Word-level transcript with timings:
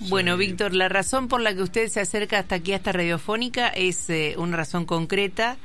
Bueno, 0.00 0.36
Víctor, 0.36 0.74
la 0.74 0.88
razón 0.88 1.28
por 1.28 1.40
la 1.40 1.54
que 1.54 1.62
usted 1.62 1.88
se 1.88 2.00
acerca 2.00 2.38
hasta 2.38 2.56
aquí, 2.56 2.72
a 2.72 2.76
esta 2.76 2.92
radiofónica, 2.92 3.68
es 3.68 4.10
eh, 4.10 4.34
una 4.36 4.56
razón 4.56 4.84
concreta. 4.84 5.56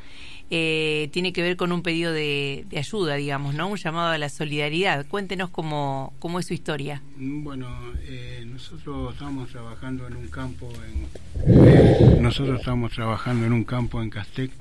Eh, 0.51 1.09
tiene 1.11 1.31
que 1.31 1.43
ver 1.43 1.57
con 1.57 1.71
un 1.71 1.83
pedido 1.83 2.11
de, 2.11 2.65
ayuda, 2.75 3.15
digamos, 3.15 3.53
¿no? 3.53 3.67
Un 3.67 3.77
llamado 3.77 4.09
a 4.09 4.17
la 4.17 4.29
solidaridad. 4.29 5.05
Cuéntenos 5.07 5.49
cómo, 5.49 6.13
cómo 6.19 6.39
es 6.39 6.47
su 6.47 6.53
historia. 6.53 7.01
Bueno, 7.17 7.67
eh, 8.03 8.43
nosotros 8.47 9.13
estamos 9.13 9.49
trabajando 9.49 10.07
en 10.07 10.15
un 10.15 10.27
campo 10.27 10.71
en... 10.85 12.21
nosotros 12.21 12.59
estamos 12.59 12.91
trabajando 12.93 13.45
en 13.45 13.53
un 13.53 13.63
campo 13.63 14.01
en 14.01 14.09
Castec. 14.09 14.51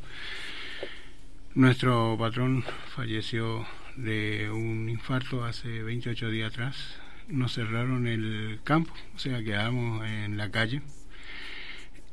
Nuestro 1.55 2.16
patrón 2.18 2.64
falleció 2.95 3.66
de 3.96 4.50
un 4.50 4.89
infarto 4.89 5.45
hace 5.45 5.82
28 5.82 6.29
días 6.30 6.52
atrás 6.52 6.77
nos 7.29 7.54
cerraron 7.54 8.06
el 8.06 8.60
campo, 8.64 8.92
o 9.14 9.18
sea, 9.18 9.42
quedamos 9.42 10.06
en 10.06 10.36
la 10.36 10.50
calle. 10.50 10.82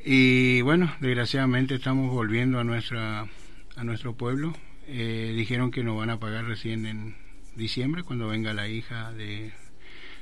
Y 0.04 0.62
bueno, 0.62 0.94
desgraciadamente 1.00 1.76
estamos 1.76 2.12
volviendo 2.12 2.60
a 2.60 2.64
nuestra 2.64 3.28
a 3.76 3.84
nuestro 3.84 4.14
pueblo. 4.14 4.54
Eh, 4.88 5.34
dijeron 5.36 5.72
que 5.72 5.84
nos 5.84 5.98
van 5.98 6.12
a 6.12 6.20
pagar 6.20 6.46
recién 6.46 6.86
en 6.86 7.16
diciembre 7.56 8.04
cuando 8.04 8.28
venga 8.28 8.54
la 8.54 8.68
hija 8.68 9.12
de 9.14 9.52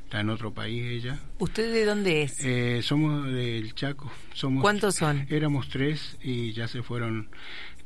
está 0.04 0.22
en 0.22 0.30
otro 0.30 0.54
país 0.54 0.86
ella. 0.86 1.20
¿Usted 1.40 1.74
de 1.74 1.86
dónde 1.86 2.24
es? 2.24 2.44
Eh, 2.46 2.82
somos 2.82 3.26
del 3.26 3.74
Chaco. 3.74 4.12
Somos 4.34 4.62
¿Cuántos 4.62 4.96
son? 4.96 5.26
Éramos 5.30 5.68
tres 5.70 6.18
y 6.24 6.54
ya 6.54 6.68
se 6.68 6.82
fueron 6.82 7.30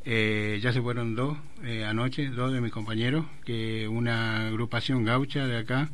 eh, 0.05 0.59
ya 0.62 0.71
se 0.71 0.81
fueron 0.81 1.15
dos 1.15 1.37
anoche, 1.85 2.27
dos 2.27 2.53
de 2.53 2.62
mis 2.62 2.71
compañeros, 2.71 3.26
que 3.43 3.87
una 3.87 4.48
agrupación 4.48 5.03
gaucha 5.03 5.48
de 5.48 5.57
acá 5.57 5.89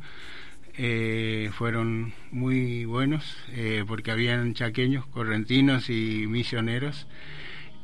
eh, 0.76 1.50
fueron 1.52 2.12
muy 2.32 2.84
buenos 2.84 3.36
eh, 3.52 3.84
porque 3.86 4.10
habían 4.10 4.54
chaqueños, 4.54 5.06
correntinos 5.06 5.88
y 5.88 6.26
misioneros. 6.28 7.06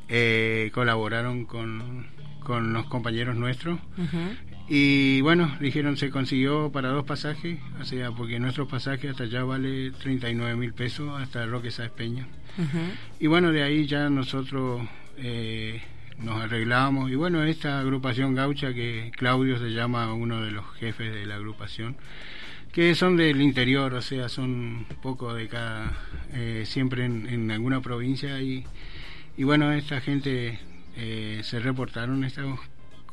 Eh, 0.09 0.71
colaboraron 0.73 1.45
con, 1.45 2.07
con 2.41 2.73
los 2.73 2.85
compañeros 2.87 3.35
nuestros. 3.35 3.79
Y 4.67 5.21
bueno, 5.21 5.55
dijeron 5.61 5.95
se 5.95 6.09
consiguió 6.09 6.71
para 6.71 6.89
dos 6.89 7.05
pasajes, 7.05 7.59
o 7.79 7.85
sea, 7.85 8.11
porque 8.11 8.39
nuestro 8.39 8.67
pasaje 8.67 9.09
hasta 9.09 9.23
allá 9.23 9.43
vale 9.43 9.91
39 9.91 10.55
mil 10.55 10.73
pesos, 10.73 11.19
hasta 11.21 11.45
Roque 11.45 11.71
Sáez 11.71 11.91
Peña. 11.91 12.27
Y 13.19 13.27
bueno, 13.27 13.51
de 13.51 13.63
ahí 13.63 13.85
ya 13.85 14.09
nosotros 14.09 14.81
nos 16.19 16.41
arreglamos. 16.41 17.09
Y 17.09 17.15
bueno, 17.15 17.43
esta 17.43 17.79
agrupación 17.79 18.35
gaucha, 18.35 18.73
que 18.73 19.11
Claudio 19.15 19.59
se 19.59 19.69
llama 19.69 20.13
uno 20.13 20.41
de 20.41 20.51
los 20.51 20.65
jefes 20.75 21.13
de 21.13 21.25
la 21.25 21.35
agrupación, 21.35 21.95
que 22.71 22.95
son 22.95 23.17
del 23.17 23.41
interior, 23.41 23.93
o 23.93 24.01
sea, 24.01 24.29
son 24.29 24.49
un 24.89 24.97
poco 25.01 25.33
de 25.33 25.47
cada, 25.47 25.91
eh, 26.33 26.63
siempre 26.65 27.05
en, 27.05 27.51
alguna 27.51 27.81
provincia 27.81 28.41
y, 28.41 28.65
y 29.37 29.43
bueno, 29.43 29.71
esta 29.73 29.99
gente 29.99 30.59
eh, 30.95 31.41
se 31.43 31.59
reportaron, 31.59 32.23
estos 32.23 32.59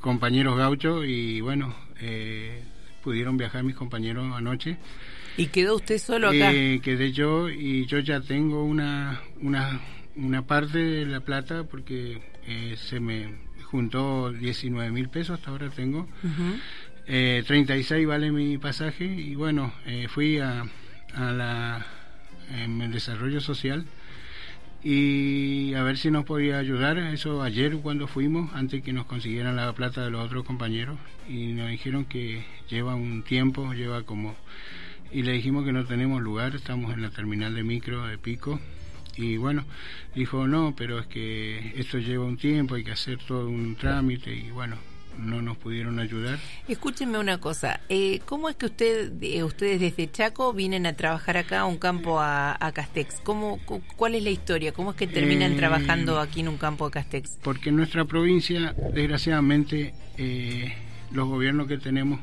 compañeros 0.01 0.57
gauchos 0.57 1.05
y 1.07 1.41
bueno, 1.41 1.75
eh, 2.01 2.63
pudieron 3.03 3.37
viajar 3.37 3.65
mis 3.65 3.75
compañeros 3.75 4.33
anoche. 4.35 4.77
¿Y 5.37 5.47
quedó 5.47 5.77
usted 5.77 5.99
solo 5.99 6.29
acá? 6.29 6.51
quedé 6.51 7.13
yo 7.13 7.49
y 7.49 7.87
yo 7.87 7.99
ya 7.99 8.21
tengo 8.21 8.65
una, 8.65 9.21
una, 9.41 9.81
una 10.17 10.47
parte 10.47 10.79
de 10.79 11.07
la 11.07 11.21
plata 11.21 11.65
porque 11.65 12.23
se 12.77 12.99
me 12.99 13.49
juntó 13.71 14.33
19 14.33 14.91
mil 14.91 15.09
pesos, 15.09 15.39
hasta 15.39 15.51
ahora 15.51 15.69
tengo. 15.71 16.09
Eh, 17.11 17.43
36 17.47 18.07
vale 18.07 18.31
mi 18.31 18.59
pasaje 18.59 19.07
y 19.07 19.35
bueno, 19.35 19.73
eh, 19.87 20.09
fui 20.09 20.39
a, 20.39 20.65
a 21.15 21.33
la 21.33 21.87
en 22.55 22.83
el 22.83 22.93
desarrollo 22.93 23.41
social 23.41 23.87
y 24.83 25.75
a 25.75 25.83
ver 25.83 25.97
si 25.97 26.11
nos 26.11 26.25
podía 26.25 26.59
ayudar. 26.59 26.99
Eso 26.99 27.43
ayer 27.43 27.77
cuando 27.79 28.07
fuimos, 28.07 28.53
antes 28.55 28.83
que 28.83 28.93
nos 28.93 29.07
consiguieran 29.07 29.57
la 29.57 29.73
plata 29.73 30.05
de 30.05 30.11
los 30.11 30.25
otros 30.25 30.45
compañeros 30.45 30.99
y 31.29 31.49
nos 31.49 31.71
dijeron 31.71 32.05
que 32.05 32.45
lleva 32.69 32.95
un 32.95 33.23
tiempo, 33.23 33.73
lleva 33.73 34.03
como... 34.03 34.37
Y 35.11 35.23
le 35.23 35.33
dijimos 35.33 35.65
que 35.65 35.73
no 35.73 35.87
tenemos 35.87 36.21
lugar, 36.21 36.55
estamos 36.55 36.93
en 36.93 37.01
la 37.01 37.11
terminal 37.11 37.55
de 37.55 37.63
micro 37.63 38.07
de 38.07 38.19
Pico. 38.19 38.61
Y 39.17 39.37
bueno, 39.39 39.65
dijo, 40.15 40.47
no, 40.47 40.75
pero 40.77 40.99
es 41.01 41.07
que 41.07 41.73
esto 41.77 41.99
lleva 41.99 42.25
un 42.25 42.37
tiempo, 42.37 42.75
hay 42.75 42.85
que 42.85 42.93
hacer 42.93 43.19
todo 43.27 43.49
un 43.49 43.75
trámite 43.75 44.33
y 44.33 44.51
bueno, 44.51 44.77
no 45.19 45.43
nos 45.43 45.57
pudieron 45.57 45.99
ayudar. 45.99 46.39
Escúchenme 46.69 47.19
una 47.19 47.39
cosa, 47.39 47.81
eh, 47.89 48.21
¿cómo 48.25 48.49
es 48.49 48.57
que 48.57 48.67
usted, 48.67 49.13
eh, 49.23 49.43
ustedes 49.43 49.81
desde 49.81 50.11
Chaco 50.11 50.53
vienen 50.53 50.87
a 50.87 50.95
trabajar 50.95 51.37
acá 51.37 51.61
a 51.61 51.65
un 51.67 51.77
campo 51.77 52.21
a, 52.21 52.57
Castex? 52.73 53.21
¿Cómo, 53.23 53.59
¿Cuál 53.97 54.15
es 54.15 54.23
la 54.23 54.31
historia? 54.31 54.73
¿Cómo 54.73 54.93
es 54.93 54.97
que 54.97 55.07
terminan 55.07 55.53
eh, 55.53 55.57
trabajando 55.57 56.21
aquí 56.21 56.41
en 56.41 56.49
un 56.49 56.57
campo 56.57 56.87
a 56.87 56.91
Castex? 56.91 57.39
Porque 57.43 57.71
en 57.71 57.77
nuestra 57.77 58.05
provincia, 58.05 58.75
desgraciadamente, 58.95 59.95
los 61.13 61.29
gobiernos 61.29 61.67
que 61.67 61.79
tenemos, 61.79 62.21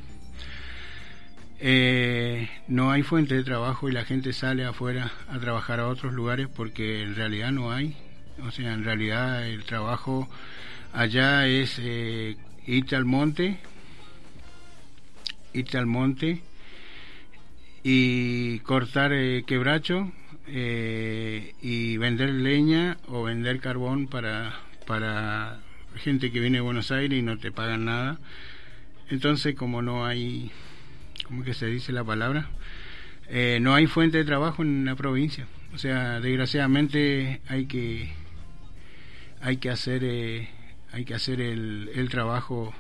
no 2.68 2.92
hay 2.92 3.04
fuente 3.04 3.36
de 3.36 3.44
trabajo 3.44 3.90
y 3.90 3.92
la 3.92 4.06
gente 4.06 4.34
sale 4.34 4.66
afuera 4.66 5.12
a 5.30 5.40
trabajar 5.40 5.80
a 5.80 5.88
otros 5.88 6.14
lugares 6.14 6.48
porque 6.48 7.02
en 7.02 7.16
realidad 7.16 7.52
no 7.52 7.72
hay. 7.72 7.96
O 8.46 8.52
sea, 8.52 8.74
en 8.74 8.84
realidad 8.84 9.48
el 9.48 9.64
trabajo 9.64 10.30
allá 10.94 11.48
es 11.48 11.80
irte 12.68 12.96
al 12.96 13.06
monte, 13.06 13.58
irte 15.54 15.78
al 15.78 15.86
monte 15.86 16.42
y 17.84 18.60
cortar 18.60 19.14
eh, 19.14 19.44
quebracho 19.46 20.12
eh, 20.48 21.54
y 21.62 21.98
vender 21.98 22.32
leña 22.32 22.98
o 23.08 23.24
vender 23.24 23.60
carbón 23.60 24.08
para, 24.08 24.54
para 24.88 25.60
gente 25.96 26.32
que 26.32 26.40
viene 26.40 26.58
de 26.58 26.62
Buenos 26.62 26.92
Aires 26.92 27.18
y 27.18 27.22
no 27.22 27.38
te 27.38 27.52
pagan 27.52 27.86
nada. 27.86 28.20
Entonces, 29.10 29.56
como 29.56 29.82
no 29.82 30.06
hay, 30.06 30.52
¿cómo 31.26 31.44
que 31.44 31.54
se 31.54 31.68
dice 31.68 31.92
la 31.92 32.04
palabra? 32.04 32.50
Eh, 33.30 33.60
no 33.62 33.76
hay 33.76 33.88
fuente 33.88 34.18
de 34.18 34.26
trabajo 34.26 34.64
en 34.64 34.86
la 34.86 34.96
provincia. 34.96 35.46
O 35.74 35.78
sea, 35.78 36.20
desgraciadamente 36.20 37.42
hay 37.48 37.66
que 37.66 38.10
hay 39.42 39.58
que 39.58 39.70
hacer 39.70 40.04
hay 40.96 41.04
que 41.04 41.14
hacer 41.14 41.42
el, 41.42 41.90
el 41.94 42.08
trabajo 42.08 42.74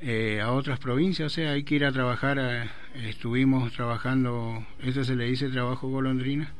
eh, 0.00 0.40
a 0.42 0.50
otras 0.50 0.80
provincias, 0.80 1.32
o 1.32 1.34
sea, 1.34 1.52
hay 1.52 1.62
que 1.62 1.76
ir 1.76 1.84
a 1.84 1.92
trabajar, 1.92 2.68
estuvimos 2.94 3.72
trabajando, 3.72 4.66
esto 4.82 5.04
se 5.04 5.14
le 5.14 5.26
dice 5.26 5.48
trabajo 5.48 5.88
golondrina, 5.88 6.52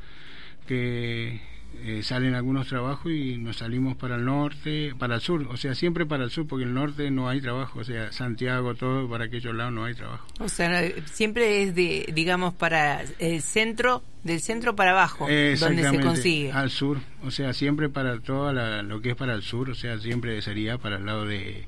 que 0.65 1.41
eh, 1.83 2.01
salen 2.03 2.33
algunos 2.33 2.67
trabajos 2.67 3.11
y 3.11 3.37
nos 3.37 3.57
salimos 3.57 3.95
para 3.95 4.15
el 4.15 4.25
norte, 4.25 4.93
para 4.97 5.15
el 5.15 5.21
sur, 5.21 5.47
o 5.49 5.57
sea, 5.57 5.75
siempre 5.75 6.05
para 6.05 6.23
el 6.23 6.31
sur, 6.31 6.47
porque 6.47 6.65
el 6.65 6.73
norte 6.73 7.09
no 7.11 7.29
hay 7.29 7.39
trabajo, 7.39 7.79
o 7.79 7.83
sea, 7.83 8.11
Santiago, 8.11 8.75
todo, 8.75 9.09
para 9.09 9.25
aquellos 9.25 9.55
lados 9.55 9.73
no 9.73 9.85
hay 9.85 9.93
trabajo. 9.93 10.27
O 10.39 10.49
sea, 10.49 10.83
siempre 11.05 11.63
es 11.63 11.75
de, 11.75 12.11
digamos, 12.13 12.53
para 12.53 13.03
el 13.19 13.41
centro, 13.41 14.03
del 14.23 14.41
centro 14.41 14.75
para 14.75 14.91
abajo, 14.91 15.27
donde 15.27 15.89
se 15.89 15.99
consigue. 15.99 16.51
Al 16.51 16.69
sur, 16.71 16.97
o 17.23 17.31
sea, 17.31 17.53
siempre 17.53 17.89
para 17.89 18.19
todo 18.19 18.51
lo 18.83 19.01
que 19.01 19.11
es 19.11 19.15
para 19.15 19.33
el 19.33 19.43
sur, 19.43 19.69
o 19.69 19.75
sea, 19.75 19.97
siempre 19.99 20.41
sería 20.41 20.77
para 20.77 20.97
el 20.97 21.05
lado 21.05 21.25
de 21.25 21.67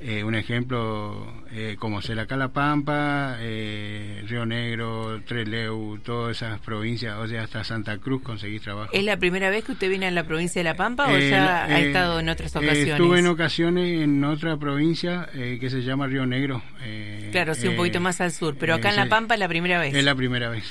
eh, 0.00 0.24
un 0.24 0.34
ejemplo, 0.34 1.32
eh, 1.52 1.76
como 1.78 2.02
será 2.02 2.26
Calapampa, 2.26 3.36
eh, 3.40 4.22
Río 4.26 4.44
Negro, 4.46 5.20
Treleu, 5.26 5.98
todas 5.98 6.36
esas 6.36 6.60
provincias, 6.60 7.16
o 7.18 7.26
sea, 7.28 7.44
hasta 7.44 7.62
Santa 7.62 7.98
Cruz 7.98 8.22
conseguí 8.22 8.58
trabajo. 8.58 8.92
¿Es 8.92 9.04
la 9.04 9.16
primera 9.16 9.50
vez 9.50 9.64
que 9.64 9.72
usted 9.72 9.88
viene 9.88 10.06
a 10.06 10.10
la 10.10 10.24
provincia 10.24 10.60
de 10.60 10.64
La 10.64 10.74
Pampa 10.74 11.08
o 11.08 11.18
ya 11.18 11.64
ha 11.64 11.80
estado 11.80 12.20
en 12.20 12.28
otras 12.28 12.54
ocasiones? 12.56 12.88
estuve 12.88 13.20
en 13.20 13.26
ocasiones 13.26 14.02
en 14.02 14.24
otra 14.24 14.56
provincia 14.56 15.28
que 15.32 15.70
se 15.70 15.82
llama 15.82 16.06
Río 16.06 16.26
Negro. 16.26 16.62
claro, 17.30 17.54
sí, 17.54 17.68
un 17.68 17.76
poquito 17.76 18.00
más 18.00 18.20
al 18.20 18.32
sur, 18.32 18.56
pero 18.58 18.74
acá 18.74 18.90
en 18.90 18.96
La 18.96 19.06
Pampa 19.06 19.34
es 19.34 19.40
la 19.40 19.48
primera 19.48 19.78
vez. 19.78 19.94
Es 19.94 20.04
la 20.04 20.14
primera 20.14 20.48
vez. 20.48 20.64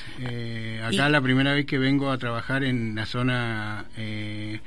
acá 0.82 1.06
es 1.06 1.12
la 1.12 1.20
primera 1.20 1.54
vez 1.54 1.66
que 1.66 1.78
vengo 1.78 2.10
a 2.10 2.18
trabajar 2.18 2.64
en 2.64 2.94
la 2.94 3.06
zona 3.06 3.86
eh, 3.96 4.60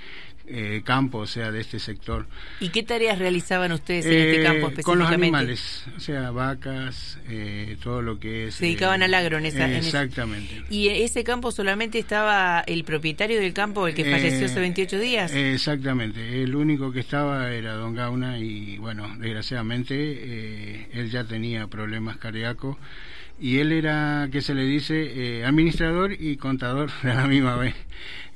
campo, 0.83 1.19
o 1.19 1.27
sea, 1.27 1.51
de 1.51 1.61
este 1.61 1.79
sector. 1.79 2.27
¿Y 2.59 2.69
qué 2.69 2.83
tareas 2.83 3.19
realizaban 3.19 3.71
ustedes 3.71 4.05
en 4.05 4.13
este 4.13 4.43
campo 4.43 4.67
específicamente? 4.67 4.83
Con 4.83 4.99
los 4.99 5.09
animales, 5.09 5.85
o 5.95 5.99
sea, 5.99 6.31
vacas, 6.31 7.17
eh, 7.27 7.77
todo 7.81 8.01
lo 8.01 8.19
que 8.19 8.47
es... 8.47 8.55
Se 8.55 8.65
dedicaban 8.65 9.03
al 9.03 9.13
agro 9.13 9.37
en 9.37 9.45
esa... 9.45 9.71
exactamente. 9.71 10.63
¿Y 10.69 10.89
ese 10.89 11.23
campo 11.23 11.51
solamente 11.51 11.99
estaba 11.99 12.61
el 12.67 12.83
propietario 12.83 13.39
del 13.39 13.53
campo, 13.53 13.87
el 13.87 13.95
que 13.95 14.05
falleció 14.05 14.45
hace 14.45 14.59
28 14.59 14.99
días? 14.99 15.33
exactamente, 15.33 16.43
el 16.43 16.55
único 16.55 16.91
que 16.91 16.99
estaba 16.99 17.51
era 17.51 17.73
don 17.73 17.95
Gauna 17.95 18.39
y 18.39 18.77
bueno, 18.77 19.15
desgraciadamente 19.17 20.89
él 20.93 21.09
ya 21.09 21.23
tenía 21.23 21.67
problemas 21.67 22.17
cardíacos 22.17 22.77
y 23.39 23.59
él 23.59 23.71
era, 23.71 24.29
que 24.31 24.41
se 24.41 24.53
le 24.53 24.63
dice, 24.63 25.43
administrador 25.45 26.13
y 26.13 26.37
contador 26.37 26.89
de 27.03 27.13
la 27.13 27.27
misma 27.27 27.55
vez 27.55 27.75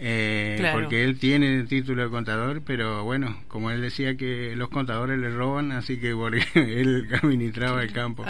eh, 0.02 0.70
porque 0.72 1.04
él 1.04 1.20
tiene 1.20 1.58
el 1.58 1.68
título 1.68 2.04
de 2.04 2.10
contador, 2.10 2.62
pero 2.66 3.04
bueno, 3.04 3.38
como 3.50 3.70
él 3.70 3.82
decía 3.82 4.16
que 4.16 4.56
los 4.56 4.70
contadores 4.70 5.20
le 5.20 5.30
roban, 5.30 5.74
así 5.74 5.98
que 5.98 6.12
él 6.56 7.08
administraba 7.22 7.84
el 7.84 7.92
campo. 7.92 8.26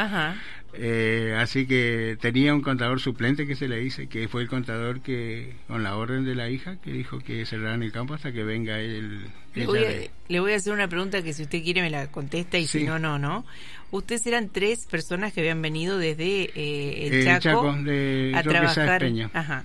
Eh, 0.74 1.36
así 1.38 1.66
que 1.66 2.18
tenía 2.19 2.54
un 2.54 2.62
contador 2.62 3.00
suplente 3.00 3.45
que 3.45 3.56
se 3.56 3.68
le 3.68 3.77
dice, 3.77 4.07
que 4.07 4.27
fue 4.27 4.42
el 4.42 4.48
contador 4.48 5.01
que, 5.01 5.56
con 5.68 5.83
la 5.83 5.95
orden 5.95 6.25
de 6.25 6.36
la 6.36 6.50
hija, 6.50 6.77
que 6.81 6.92
dijo 6.92 7.19
que 7.19 7.45
cerraran 7.45 7.83
el 7.83 7.92
campo 7.92 8.16
hasta 8.16 8.31
que 8.31 8.44
venga 8.44 8.80
él. 8.80 9.27
Le 9.54 9.66
voy, 9.68 9.83
a, 9.83 9.92
le 10.27 10.39
voy 10.39 10.54
a 10.54 10.56
hacer 10.56 10.74
una 10.74 10.88
pregunta 10.88 11.21
que 11.21 11.33
si 11.33 11.44
usted 11.44 11.63
quiere 11.63 11.81
me 11.81 11.89
la 11.89 12.07
contesta 12.07 12.57
y 12.57 12.66
si 12.66 12.83
no, 12.83 12.98
no, 12.98 13.19
¿no? 13.19 13.45
Ustedes 13.91 14.27
eran 14.27 14.50
tres 14.50 14.86
personas 14.86 15.33
que 15.33 15.39
habían 15.39 15.62
venido 15.62 15.97
desde 15.97 16.51
eh, 16.56 17.07
el, 17.07 17.24
Chaco, 17.25 17.68
a 17.69 18.44
trabajar 18.44 19.03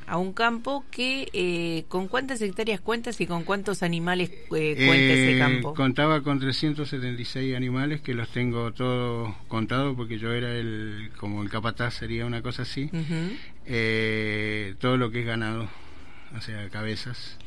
a 0.07 0.17
un 0.17 0.33
campo 0.33 0.85
que 0.91 1.29
eh, 1.33 1.85
con 1.89 2.09
cuántas 2.09 2.41
hectáreas 2.41 2.81
cuentas 2.81 3.21
y 3.21 3.27
con 3.27 3.45
cuántos 3.45 3.83
animales 3.83 4.31
eh, 4.31 4.47
cuenta 4.49 5.13
ese 5.13 5.39
campo. 5.39 5.75
Contaba 5.75 6.23
con 6.23 6.41
376 6.41 7.55
animales 7.55 8.01
que 8.01 8.15
los 8.15 8.31
tengo 8.31 8.73
todos 8.73 9.35
contados 9.49 9.95
porque 9.95 10.19
yo 10.19 10.33
era 10.33 10.55
el 10.55 11.11
como 11.19 11.43
el 11.43 11.51
capataz 11.51 11.95
sería 11.95 12.25
una 12.25 12.41
cosa 12.41 12.63
así. 12.63 12.91
todo 14.81 14.97
lo 14.97 15.11
que 15.11 15.21
es 15.21 15.27
ganado, 15.27 15.69
o 16.35 16.41
sea 16.41 16.69
cabezas 16.71 17.39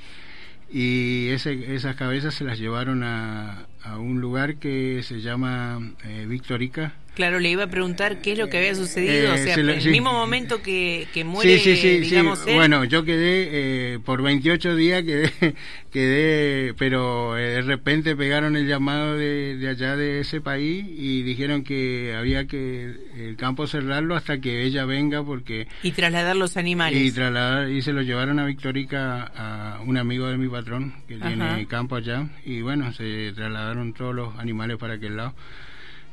y 0.69 1.29
ese, 1.29 1.75
esas 1.75 1.95
cabezas 1.95 2.33
se 2.33 2.43
las 2.43 2.59
llevaron 2.59 3.03
a, 3.03 3.67
un 3.97 4.19
lugar 4.19 4.57
que 4.57 5.01
se 5.01 5.21
llama 5.21 5.79
eh, 6.03 6.25
Victorica 6.27 6.93
Claro, 7.17 7.39
le 7.39 7.49
iba 7.49 7.63
a 7.63 7.67
preguntar 7.67 8.21
qué 8.21 8.33
es 8.33 8.37
lo 8.37 8.47
que 8.47 8.59
había 8.59 8.75
sucedido, 8.75 9.31
o 9.31 9.33
eh, 9.33 9.37
sea, 9.39 9.55
en 9.55 9.69
el 9.69 9.89
mismo 9.89 10.13
momento 10.13 10.61
que, 10.61 11.07
que 11.15 11.23
muere, 11.23 11.57
sí, 11.57 11.75
sí, 11.75 11.97
digamos, 11.97 12.45
Bueno, 12.45 12.83
yo 12.83 13.05
quedé, 13.05 13.95
eh, 13.95 13.99
por 14.05 14.21
28 14.21 14.75
días 14.75 15.01
quedé, 15.01 15.31
quedé 15.91 16.75
pero 16.75 17.35
eh, 17.35 17.53
de 17.53 17.61
repente 17.63 18.15
pegaron 18.15 18.55
el 18.55 18.67
llamado 18.67 19.17
de, 19.17 19.57
de, 19.57 19.67
allá 19.67 19.95
de 19.95 20.19
ese 20.19 20.41
país 20.41 20.85
y 20.87 21.23
dijeron 21.23 21.63
que 21.63 22.13
había 22.15 22.45
que 22.45 22.93
el 23.15 23.35
campo 23.35 23.65
cerrarlo 23.65 24.15
hasta 24.15 24.39
que 24.39 24.61
ella 24.61 24.85
venga 24.85 25.23
porque... 25.23 25.67
Y 25.81 25.93
trasladar 25.93 26.35
los 26.35 26.55
animales. 26.55 27.01
Y 27.01 27.11
trasladar, 27.11 27.71
y 27.71 27.81
se 27.81 27.93
lo 27.93 28.03
llevaron 28.03 28.37
a 28.37 28.45
Victorica 28.45 29.23
a 29.23 29.81
un 29.81 29.97
amigo 29.97 30.27
de 30.27 30.37
mi 30.37 30.49
patrón 30.49 30.93
que 31.07 31.17
tiene 31.17 31.65
campo 31.65 31.95
allá 31.95 32.29
y 32.45 32.61
bueno, 32.61 32.93
se 32.93 33.31
trasladaron 33.33 33.93
todos 33.93 34.13
los 34.13 34.37
animales 34.37 34.77
para 34.77 34.93
aquel 34.93 35.17
lado 35.17 35.33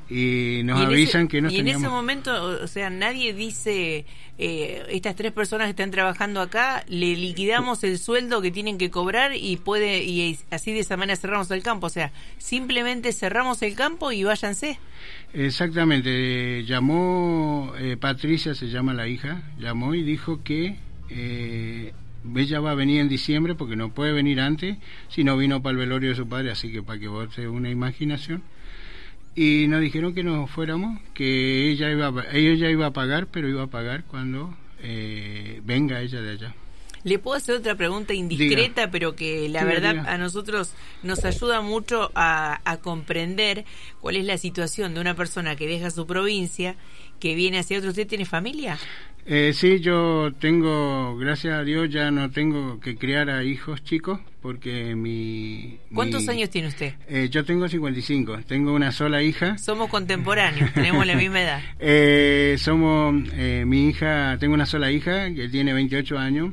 y 0.09 0.62
nos 0.65 0.81
avisan 0.81 1.29
que 1.29 1.41
no 1.41 1.51
y 1.51 1.59
en 1.59 1.69
ese 1.69 1.89
momento 1.89 2.33
o 2.62 2.67
sea 2.67 2.91
nadie 2.91 3.33
dice 3.33 4.05
eh, 4.37 4.85
estas 4.89 5.15
tres 5.15 5.31
personas 5.31 5.67
que 5.67 5.71
están 5.71 5.93
trabajando 5.93 6.41
acá 6.41 6.85
le 6.89 7.15
liquidamos 7.15 7.85
el 7.85 7.99
sueldo 8.01 8.43
que 8.43 8.51
tienen 8.51 8.79
que 8.79 8.91
cobrar 8.91 9.31
y 9.33 9.56
puede 9.59 10.03
y 10.03 10.37
así 10.51 10.73
de 10.73 10.81
esa 10.81 10.97
manera 10.97 11.17
cerramos 11.17 11.49
el 11.53 11.62
campo. 11.62 11.87
O 11.87 11.91
sea 11.91 12.11
simplemente 12.39 13.12
cerramos 13.12 13.62
el 13.62 13.77
campo 13.77 14.11
y 14.11 14.25
váyanse. 14.25 14.79
Exactamente. 15.33 16.65
Llamó 16.65 17.75
eh, 17.79 17.97
Patricia 17.97 18.56
se 18.56 18.67
llama 18.67 18.93
la 18.93 19.06
hija 19.06 19.43
llamó 19.59 19.95
y 19.95 20.03
dijo 20.03 20.43
que 20.43 20.79
eh, 21.11 21.93
ella 22.35 22.59
va 22.59 22.73
a 22.73 22.75
venir 22.75 23.01
en 23.01 23.09
diciembre 23.09 23.55
porque 23.55 23.77
no 23.77 23.91
puede 23.91 24.12
venir 24.12 24.41
antes 24.41 24.79
si 25.09 25.23
no 25.23 25.37
vino 25.37 25.62
para 25.62 25.73
el 25.73 25.79
velorio 25.79 26.09
de 26.09 26.17
su 26.17 26.29
padre 26.29 26.51
así 26.51 26.73
que 26.73 26.83
para 26.83 26.99
que 26.99 27.06
vote 27.06 27.47
una 27.47 27.71
imaginación 27.71 28.43
y 29.34 29.66
nos 29.69 29.81
dijeron 29.81 30.14
que 30.14 30.22
nos 30.22 30.50
fuéramos, 30.50 31.00
que 31.12 31.70
ella 31.70 31.90
iba, 31.90 32.25
ella 32.32 32.70
iba 32.70 32.86
a 32.86 32.92
pagar, 32.92 33.26
pero 33.26 33.48
iba 33.48 33.64
a 33.64 33.66
pagar 33.66 34.04
cuando 34.04 34.56
eh, 34.81 35.60
venga 35.64 36.00
ella 36.00 36.20
de 36.20 36.31
allá. 36.32 36.54
Le 37.04 37.19
puedo 37.19 37.36
hacer 37.36 37.56
otra 37.56 37.75
pregunta 37.75 38.14
indiscreta, 38.14 38.90
pero 38.90 39.14
que 39.14 39.48
la 39.50 39.64
verdad 39.64 40.08
a 40.08 40.16
nosotros 40.16 40.72
nos 41.02 41.22
ayuda 41.26 41.60
mucho 41.60 42.10
a, 42.14 42.60
a, 42.64 42.78
comprender 42.78 43.66
cuál 44.00 44.16
es 44.16 44.25
la 44.25 44.38
situación 44.38 44.94
de 44.94 45.00
una 45.02 45.14
persona 45.14 45.54
que 45.54 45.66
deja 45.66 45.90
su 45.90 46.06
provincia, 46.06 46.76
que 47.19 47.34
viene 47.34 47.58
hacia 47.58 47.78
otro. 47.78 47.90
¿Usted 47.90 48.06
tiene 48.06 48.25
familia? 48.25 48.78
Eh, 49.26 49.52
sí, 49.55 49.81
yo 49.81 50.32
tengo, 50.38 51.16
gracias 51.16 51.55
a 51.55 51.64
Dios, 51.64 51.88
ya 51.88 52.11
no 52.11 52.31
tengo 52.31 52.78
que 52.78 52.96
criar 52.96 53.31
a 53.31 53.43
hijos 53.43 53.82
chicos 53.82 54.20
porque 54.43 54.94
mi... 54.94 55.78
¿Cuántos 55.94 56.28
años 56.28 56.50
tiene 56.50 56.69
usted? 56.69 56.93
Eh, 57.08 57.28
yo 57.31 57.46
tengo 57.46 57.66
55, 57.66 58.40
tengo 58.46 58.75
una 58.75 58.93
sola 58.93 59.22
hija. 59.22 59.56
Somos 59.56 59.88
contemporáneos, 59.88 60.70
tenemos 60.75 61.06
la 61.06 61.14
misma 61.14 61.40
edad. 61.40 61.61
Eh, 61.87 62.56
somos, 62.58 63.22
eh, 63.34 63.64
mi 63.67 63.88
hija, 63.88 64.37
tengo 64.38 64.55
una 64.55 64.67
sola 64.67 64.90
hija 64.90 65.32
que 65.32 65.49
tiene 65.49 65.72
28 65.72 66.19
años. 66.19 66.52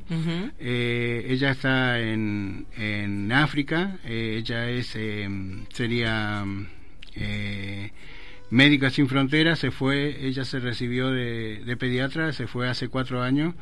ella 0.60 1.52
está 1.52 2.00
en, 2.00 2.66
en 2.78 3.32
África, 3.34 3.98
ella 4.06 4.70
es, 4.70 4.98
sería... 5.74 6.46
Médicas 8.52 8.94
Sin 8.94 9.08
Fronteras 9.08 9.60
se 9.60 9.72
fue, 9.72 10.28
ella 10.28 10.46
se 10.46 10.60
recibió 10.60 11.10
de, 11.10 11.64
de, 11.66 11.78
pediatra, 11.78 12.34
se 12.34 12.48
fue 12.48 12.70
hace 12.70 12.90
cuatro 12.90 13.24
años 13.24 13.56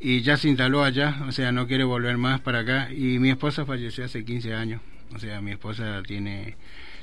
y 0.00 0.22
ya 0.22 0.36
se 0.36 0.48
instaló 0.48 0.82
allá, 0.82 1.22
o 1.28 1.32
sea, 1.32 1.52
no 1.52 1.66
quiere 1.68 1.84
volver 1.84 2.18
más 2.18 2.40
para 2.40 2.60
acá. 2.60 2.90
Y 2.92 3.18
mi 3.20 3.30
esposa 3.30 3.64
falleció 3.64 4.04
hace 4.04 4.24
15 4.24 4.52
años, 4.52 4.82
o 5.14 5.18
sea, 5.20 5.40
mi 5.40 5.52
esposa 5.52 6.02
tiene 6.02 6.56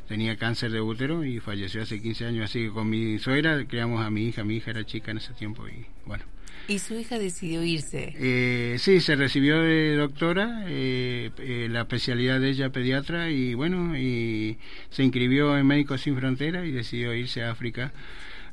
tenía 0.08 0.36
cáncer 0.36 0.72
de 0.72 0.82
útero 0.82 1.24
y 1.24 1.40
falleció 1.40 1.82
hace 1.82 2.02
15 2.02 2.26
años, 2.26 2.46
así 2.50 2.66
que 2.66 2.70
con 2.72 2.90
mi 2.90 3.18
suegra 3.20 3.66
criamos 3.66 4.06
a 4.06 4.10
mi 4.10 4.28
hija, 4.28 4.44
mi 4.44 4.58
hija 4.58 4.72
era 4.72 4.86
chica 4.86 5.12
en 5.12 5.18
ese 5.18 5.34
tiempo 5.34 5.68
y 5.68 5.86
bueno. 6.06 6.26
¿Y 6.68 6.80
su 6.80 6.96
hija 6.96 7.20
decidió 7.20 7.64
irse? 7.64 8.14
Eh, 8.18 8.78
sí, 8.80 9.02
se 9.02 9.16
recibió 9.16 9.62
de 9.62 9.96
doctora, 9.96 10.64
eh, 10.68 11.32
eh, 11.38 11.68
la 11.70 11.82
especialidad 11.82 12.40
de 12.40 12.50
ella 12.50 12.70
pediatra 12.70 13.30
y 13.30 13.54
bueno, 13.54 13.98
y 13.98 14.58
se 14.90 15.04
inscribió 15.04 15.58
en 15.58 15.68
Médicos 15.68 16.02
Sin 16.02 16.16
Fronteras 16.18 16.66
y 16.66 16.72
decidió 16.72 17.14
irse 17.14 17.44
a 17.44 17.52
África 17.52 17.92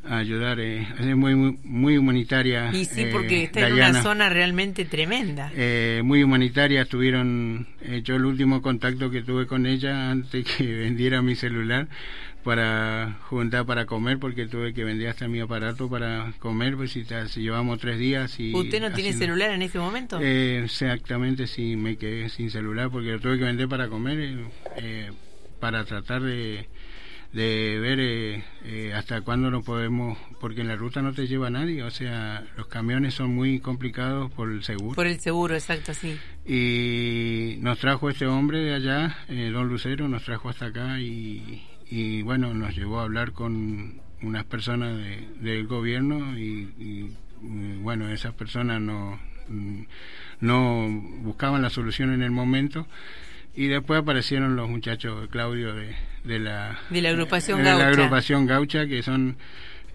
a 0.04 0.18
ayudar. 0.18 0.58
Eh, 0.58 0.88
es 0.98 1.16
muy, 1.16 1.36
muy, 1.36 1.98
humanitaria. 1.98 2.70
Y 2.72 2.84
sí, 2.84 3.06
porque 3.12 3.44
está 3.44 3.68
en 3.68 3.74
una 3.74 4.02
zona 4.02 4.28
realmente 4.28 4.84
tremenda. 4.86 5.52
muy 6.02 6.24
humanitaria. 6.24 6.86
Tuvieron, 6.86 7.68
yo 8.02 8.16
el 8.16 8.24
último 8.24 8.60
contacto 8.60 9.10
que 9.10 9.22
tuve 9.22 9.46
con 9.46 9.66
ella 9.66 10.10
antes 10.10 10.44
que 10.44 10.66
vendiera 10.78 11.22
mi 11.22 11.36
celular 11.36 11.86
para 12.42 13.18
juntar 13.28 13.66
para 13.66 13.86
comer 13.86 14.18
porque 14.18 14.46
tuve 14.46 14.72
que 14.72 14.84
vender 14.84 15.08
hasta 15.08 15.28
mi 15.28 15.40
aparato 15.40 15.88
para 15.88 16.32
comer 16.38 16.76
pues 16.76 16.92
si, 16.92 17.04
llevamos 17.40 17.78
tres 17.78 17.98
días 17.98 18.38
y 18.40 18.54
usted 18.54 18.80
no 18.80 18.92
tiene 18.92 19.12
celular 19.12 19.50
en 19.50 19.62
este 19.62 19.78
momento 19.78 20.18
eh, 20.20 20.62
exactamente 20.64 21.46
sí 21.46 21.76
me 21.76 21.96
quedé 21.96 22.28
sin 22.28 22.50
celular 22.50 22.90
porque 22.90 23.12
lo 23.12 23.20
tuve 23.20 23.38
que 23.38 23.44
vender 23.44 23.68
para 23.68 23.88
comer 23.88 24.20
eh, 24.20 24.44
eh, 24.76 25.12
para 25.58 25.84
tratar 25.84 26.22
de 26.22 26.68
de 27.32 27.78
ver 27.78 28.92
hasta 28.92 29.20
cuándo 29.20 29.52
no 29.52 29.62
podemos 29.62 30.18
porque 30.40 30.62
en 30.62 30.68
la 30.68 30.74
ruta 30.74 31.00
no 31.00 31.12
te 31.12 31.28
lleva 31.28 31.48
nadie 31.48 31.84
o 31.84 31.90
sea 31.90 32.44
los 32.56 32.66
camiones 32.66 33.14
son 33.14 33.32
muy 33.32 33.60
complicados 33.60 34.32
por 34.32 34.50
el 34.50 34.64
seguro. 34.64 34.96
Por 34.96 35.06
el 35.06 35.20
seguro 35.20 35.54
exacto 35.54 35.94
sí. 35.94 36.18
Y 36.44 37.58
nos 37.60 37.78
trajo 37.78 38.10
este 38.10 38.26
hombre 38.26 38.58
de 38.58 38.74
allá 38.74 39.16
don 39.28 39.68
Lucero 39.68 40.08
nos 40.08 40.24
trajo 40.24 40.48
hasta 40.48 40.66
acá 40.66 40.98
y 40.98 41.69
y 41.90 42.22
bueno, 42.22 42.54
nos 42.54 42.74
llevó 42.74 43.00
a 43.00 43.02
hablar 43.02 43.32
con 43.32 44.00
unas 44.22 44.44
personas 44.44 44.96
del 45.40 45.66
gobierno 45.66 46.38
y, 46.38 47.10
bueno, 47.42 48.08
esas 48.10 48.32
personas 48.34 48.80
no, 48.80 49.18
no 50.40 50.88
buscaban 51.22 51.62
la 51.62 51.70
solución 51.70 52.12
en 52.12 52.22
el 52.22 52.30
momento 52.30 52.86
y 53.54 53.66
después 53.66 54.00
aparecieron 54.00 54.54
los 54.54 54.68
muchachos 54.68 55.28
Claudio 55.28 55.74
de, 55.74 55.96
de 56.22 56.38
la 56.38 56.78
de 56.90 57.02
la 57.02 57.10
agrupación 57.10 57.58
de 57.58 57.64
la 57.64 57.88
agrupación 57.88 58.46
gaucha 58.46 58.86
que 58.86 59.02
son 59.02 59.36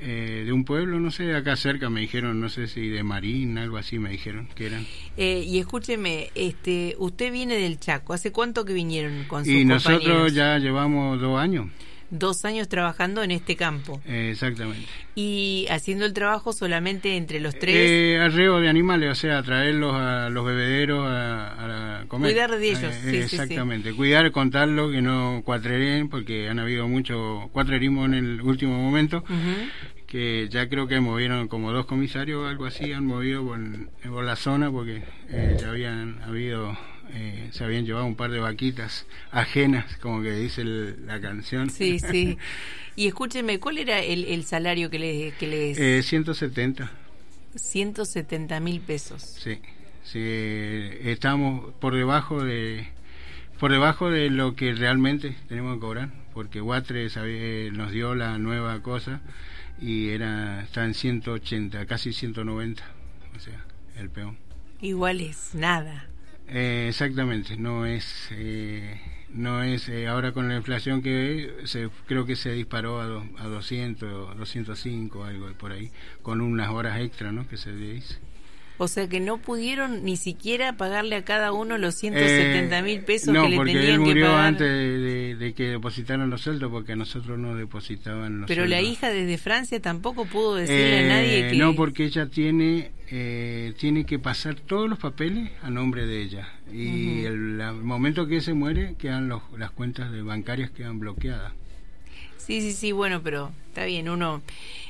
eh, 0.07 0.43
de 0.45 0.53
un 0.53 0.65
pueblo, 0.65 0.99
no 0.99 1.09
sé, 1.09 1.33
acá 1.35 1.55
cerca 1.55 1.89
me 1.89 2.01
dijeron, 2.01 2.39
no 2.39 2.47
sé 2.47 2.67
si 2.67 2.89
de 2.89 3.01
Marín, 3.01 3.57
algo 3.57 3.77
así 3.77 3.97
me 3.97 4.11
dijeron 4.11 4.47
que 4.53 4.67
eran. 4.67 4.85
Eh, 5.17 5.43
y 5.43 5.57
escúcheme, 5.57 6.29
este, 6.35 6.95
usted 6.99 7.31
viene 7.31 7.55
del 7.55 7.79
Chaco, 7.79 8.13
¿hace 8.13 8.31
cuánto 8.31 8.65
que 8.65 8.73
vinieron 8.73 9.23
con 9.23 9.43
sus 9.43 9.51
Y 9.51 9.65
nosotros 9.65 10.31
ya 10.31 10.59
llevamos 10.59 11.19
dos 11.19 11.39
años 11.39 11.69
dos 12.09 12.45
años 12.45 12.67
trabajando 12.69 13.23
en 13.23 13.31
este 13.31 13.55
campo. 13.55 14.01
exactamente. 14.05 14.87
Y 15.15 15.65
haciendo 15.69 16.05
el 16.05 16.13
trabajo 16.13 16.51
solamente 16.51 17.15
entre 17.15 17.39
los 17.39 17.57
tres. 17.57 17.75
Eh, 17.75 18.19
arreo 18.19 18.59
de 18.59 18.69
animales, 18.69 19.11
o 19.11 19.15
sea, 19.15 19.41
traerlos 19.43 19.95
a 19.95 20.29
los 20.29 20.45
bebederos 20.45 21.05
a, 21.07 22.03
comer. 22.07 22.31
Cuidar 22.31 22.57
de 22.57 22.67
ellos, 22.69 22.83
eh, 22.83 23.01
sí, 23.09 23.17
Exactamente, 23.17 23.93
cuidar, 23.93 24.31
contarlos, 24.31 24.91
que 24.91 25.01
no 25.01 25.41
cuatreren, 25.43 26.09
porque 26.09 26.49
han 26.49 26.59
habido 26.59 26.87
mucho 26.87 27.49
cuatrerismo 27.53 28.05
en 28.05 28.13
el 28.13 28.41
último 28.41 28.77
momento. 28.77 29.23
Que 30.15 30.47
ya 30.49 30.69
creo 30.69 30.87
que 30.87 31.01
movieron 31.01 31.49
como 31.49 31.73
dos 31.73 31.87
comisarios 31.87 32.41
o 32.41 32.47
algo 32.47 32.65
así, 32.65 32.93
han 32.93 33.05
movido 33.05 33.45
por, 33.45 34.23
la 34.23 34.37
zona 34.37 34.71
porque 34.71 35.03
eh, 35.29 35.57
ya 35.59 35.67
habían 35.67 36.23
habido 36.23 36.77
eh, 37.11 37.49
se 37.51 37.65
habían 37.65 37.85
llevado 37.85 38.05
un 38.05 38.15
par 38.15 38.31
de 38.31 38.39
vaquitas 38.39 39.07
ajenas, 39.31 39.97
como 39.97 40.21
que 40.21 40.31
dice 40.31 40.63
la 40.63 41.19
canción. 41.19 41.69
Sí, 41.69 41.99
sí. 41.99 42.37
Y 42.97 43.07
escúcheme, 43.07 43.59
¿cuál 43.59 43.77
era 43.77 43.99
el, 43.99 44.45
salario 44.45 44.89
que 44.89 44.99
les... 44.99 45.33
Que 45.33 45.47
les... 45.47 45.77
Eh, 45.77 46.01
170. 46.01 46.89
170 47.53 48.59
mil 48.61 48.79
pesos. 48.79 49.21
Sí, 49.21 49.59
sí, 50.05 50.21
estamos 51.03 51.73
por 51.81 51.93
debajo 51.93 52.41
de 52.41 52.87
por 53.59 53.73
debajo 53.73 54.09
de 54.09 54.29
lo 54.29 54.55
que 54.55 54.73
realmente 54.73 55.35
tenemos 55.49 55.73
que 55.73 55.81
cobrar, 55.81 56.09
porque 56.33 56.61
Guatre 56.61 57.09
nos 57.71 57.91
dio 57.91 58.15
la 58.15 58.37
nueva 58.37 58.81
cosa 58.81 59.19
y 59.79 60.09
era 60.09 60.63
está 60.63 60.85
en 60.85 60.93
180, 60.93 61.85
casi 61.85 62.13
190, 62.13 62.83
o 63.35 63.39
sea, 63.39 63.65
el 63.97 64.09
peón. 64.09 64.37
Igual 64.81 65.21
es 65.21 65.55
nada. 65.55 66.07
Eh, 66.47 66.87
exactamente, 66.89 67.57
no 67.57 67.85
es 67.85 68.27
eh, 68.31 69.01
no 69.29 69.63
es 69.63 69.89
eh, 69.89 70.07
ahora 70.07 70.31
con 70.31 70.47
la 70.47 70.55
inflación 70.55 71.01
que 71.01 71.55
se, 71.65 71.89
creo 72.05 72.25
que 72.25 72.35
se 72.35 72.51
disparó 72.51 73.01
a, 73.01 73.05
do, 73.05 73.25
a 73.37 73.47
200, 73.47 74.37
205 74.37 75.23
algo 75.23 75.51
por 75.53 75.71
ahí, 75.71 75.91
con 76.21 76.41
unas 76.41 76.69
horas 76.69 76.99
extra, 76.99 77.31
¿no? 77.31 77.47
Que 77.47 77.57
se 77.57 77.73
dice. 77.73 78.19
O 78.77 78.87
sea 78.87 79.07
que 79.07 79.19
no 79.19 79.37
pudieron 79.37 80.03
ni 80.03 80.17
siquiera 80.17 80.75
pagarle 80.75 81.15
a 81.15 81.23
cada 81.23 81.51
uno 81.51 81.77
los 81.77 81.95
170 81.95 82.81
mil 82.81 83.01
pesos 83.01 83.33
que 83.33 83.49
le 83.49 83.57
tenían 83.57 83.65
que 83.65 83.73
pagar. 83.73 83.73
Porque 83.73 83.91
él 83.91 83.99
murió 83.99 84.35
antes 84.35 84.67
de, 85.39 85.53
que 85.55 85.69
depositaran 85.69 86.29
los 86.29 86.41
sueldos, 86.41 86.69
porque 86.71 86.93
a 86.93 86.95
nosotros 86.95 87.39
no 87.39 87.55
depositaban 87.55 88.41
los 88.41 88.47
Pero 88.47 88.65
la 88.65 88.81
hija 88.81 89.09
desde 89.09 89.37
Francia 89.37 89.81
tampoco 89.81 90.25
pudo 90.25 90.55
decirle 90.55 91.05
a 91.05 91.07
nadie 91.07 91.49
que... 91.51 91.57
No, 91.57 91.75
porque 91.75 92.05
ella 92.05 92.25
tiene 92.27 92.91
eh, 93.11 93.73
tiene 93.77 94.05
que 94.05 94.17
pasar 94.17 94.55
todos 94.55 94.89
los 94.89 94.97
papeles 94.97 95.51
a 95.61 95.69
nombre 95.69 96.07
de 96.07 96.23
ella. 96.23 96.49
Y 96.71 97.25
el, 97.25 97.61
momento 97.83 98.27
que 98.27 98.41
se 98.41 98.53
muere, 98.53 98.95
quedan 98.97 99.29
los, 99.29 99.43
las 99.57 99.71
cuentas 99.71 100.11
de 100.11 100.23
bancarias 100.23 100.71
quedan 100.71 100.99
bloqueadas. 100.99 101.53
Sí, 102.37 102.61
sí, 102.61 102.73
sí, 102.73 102.91
bueno, 102.91 103.21
pero 103.23 103.51
está 103.75 103.83
bien, 103.83 104.07
uno 104.07 104.41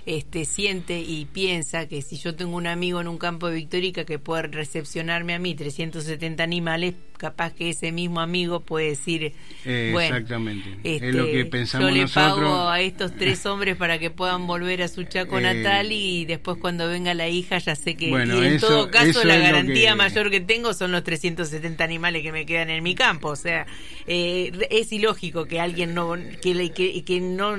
este, 0.06 0.46
siente 0.46 1.00
y 1.00 1.26
piensa 1.26 1.88
que 1.88 2.04
si 2.04 2.18
yo 2.18 2.36
tengo 2.36 2.56
un 2.56 2.68
amigo 2.68 3.02
en 3.02 3.08
un 3.08 3.18
campo 3.18 3.48
de 3.48 3.56
Victórica 3.56 4.06
que 4.06 4.20
puede 4.20 4.44
recepcionarme 4.44 5.34
a 5.34 5.40
mí 5.40 5.56
370 5.56 6.44
animales, 6.44 6.94
capaz 7.18 7.52
que 7.54 7.72
ese 7.72 7.92
mismo 7.92 8.20
amigo 8.22 8.60
puede 8.60 8.90
decir, 8.90 9.34
eh, 9.66 9.90
bueno, 9.92 10.16
exactamente, 10.16 10.78
es 10.84 11.02
lo 11.16 11.26
que 11.26 11.40
este, 11.40 11.50
pensamos 11.50 11.90
yo 11.90 11.96
le 11.96 12.02
nosotros. 12.02 12.36
pago 12.36 12.70
a 12.70 12.80
estos 12.82 13.16
tres 13.16 13.44
hombres 13.48 13.76
para 13.76 13.98
que 13.98 14.12
puedan 14.12 14.46
volver 14.46 14.84
a 14.84 14.88
su 14.88 15.04
chaco 15.06 15.40
eh, 15.40 15.42
natal 15.42 15.92
y 15.92 16.26
después 16.26 16.60
cuando 16.62 16.88
venga 16.88 17.16
la 17.16 17.28
hija 17.28 17.58
ya 17.58 17.76
sé 17.76 17.96
que 17.96 18.12
bueno, 18.12 18.40
y 18.40 18.46
en 18.46 18.54
eso, 18.54 18.68
todo 18.68 18.92
caso 18.92 19.24
la 19.24 19.38
garantía 19.38 19.96
mayor 19.96 20.30
que 20.30 20.42
tengo 20.42 20.76
son 20.76 20.92
los 20.92 21.04
370 21.04 21.84
animales 21.84 22.22
que 22.22 22.32
me 22.32 22.46
quedan 22.46 22.70
en 22.70 22.84
mi 22.84 22.94
campo, 22.94 23.30
o 23.30 23.36
sea, 23.36 23.66
eh, 24.06 24.52
es 24.70 24.92
ilógico 24.92 25.46
que 25.46 25.60
alguien 25.60 25.96
no 25.96 26.14
que, 26.44 26.72
que, 26.72 27.04
que 27.04 27.20
no 27.20 27.58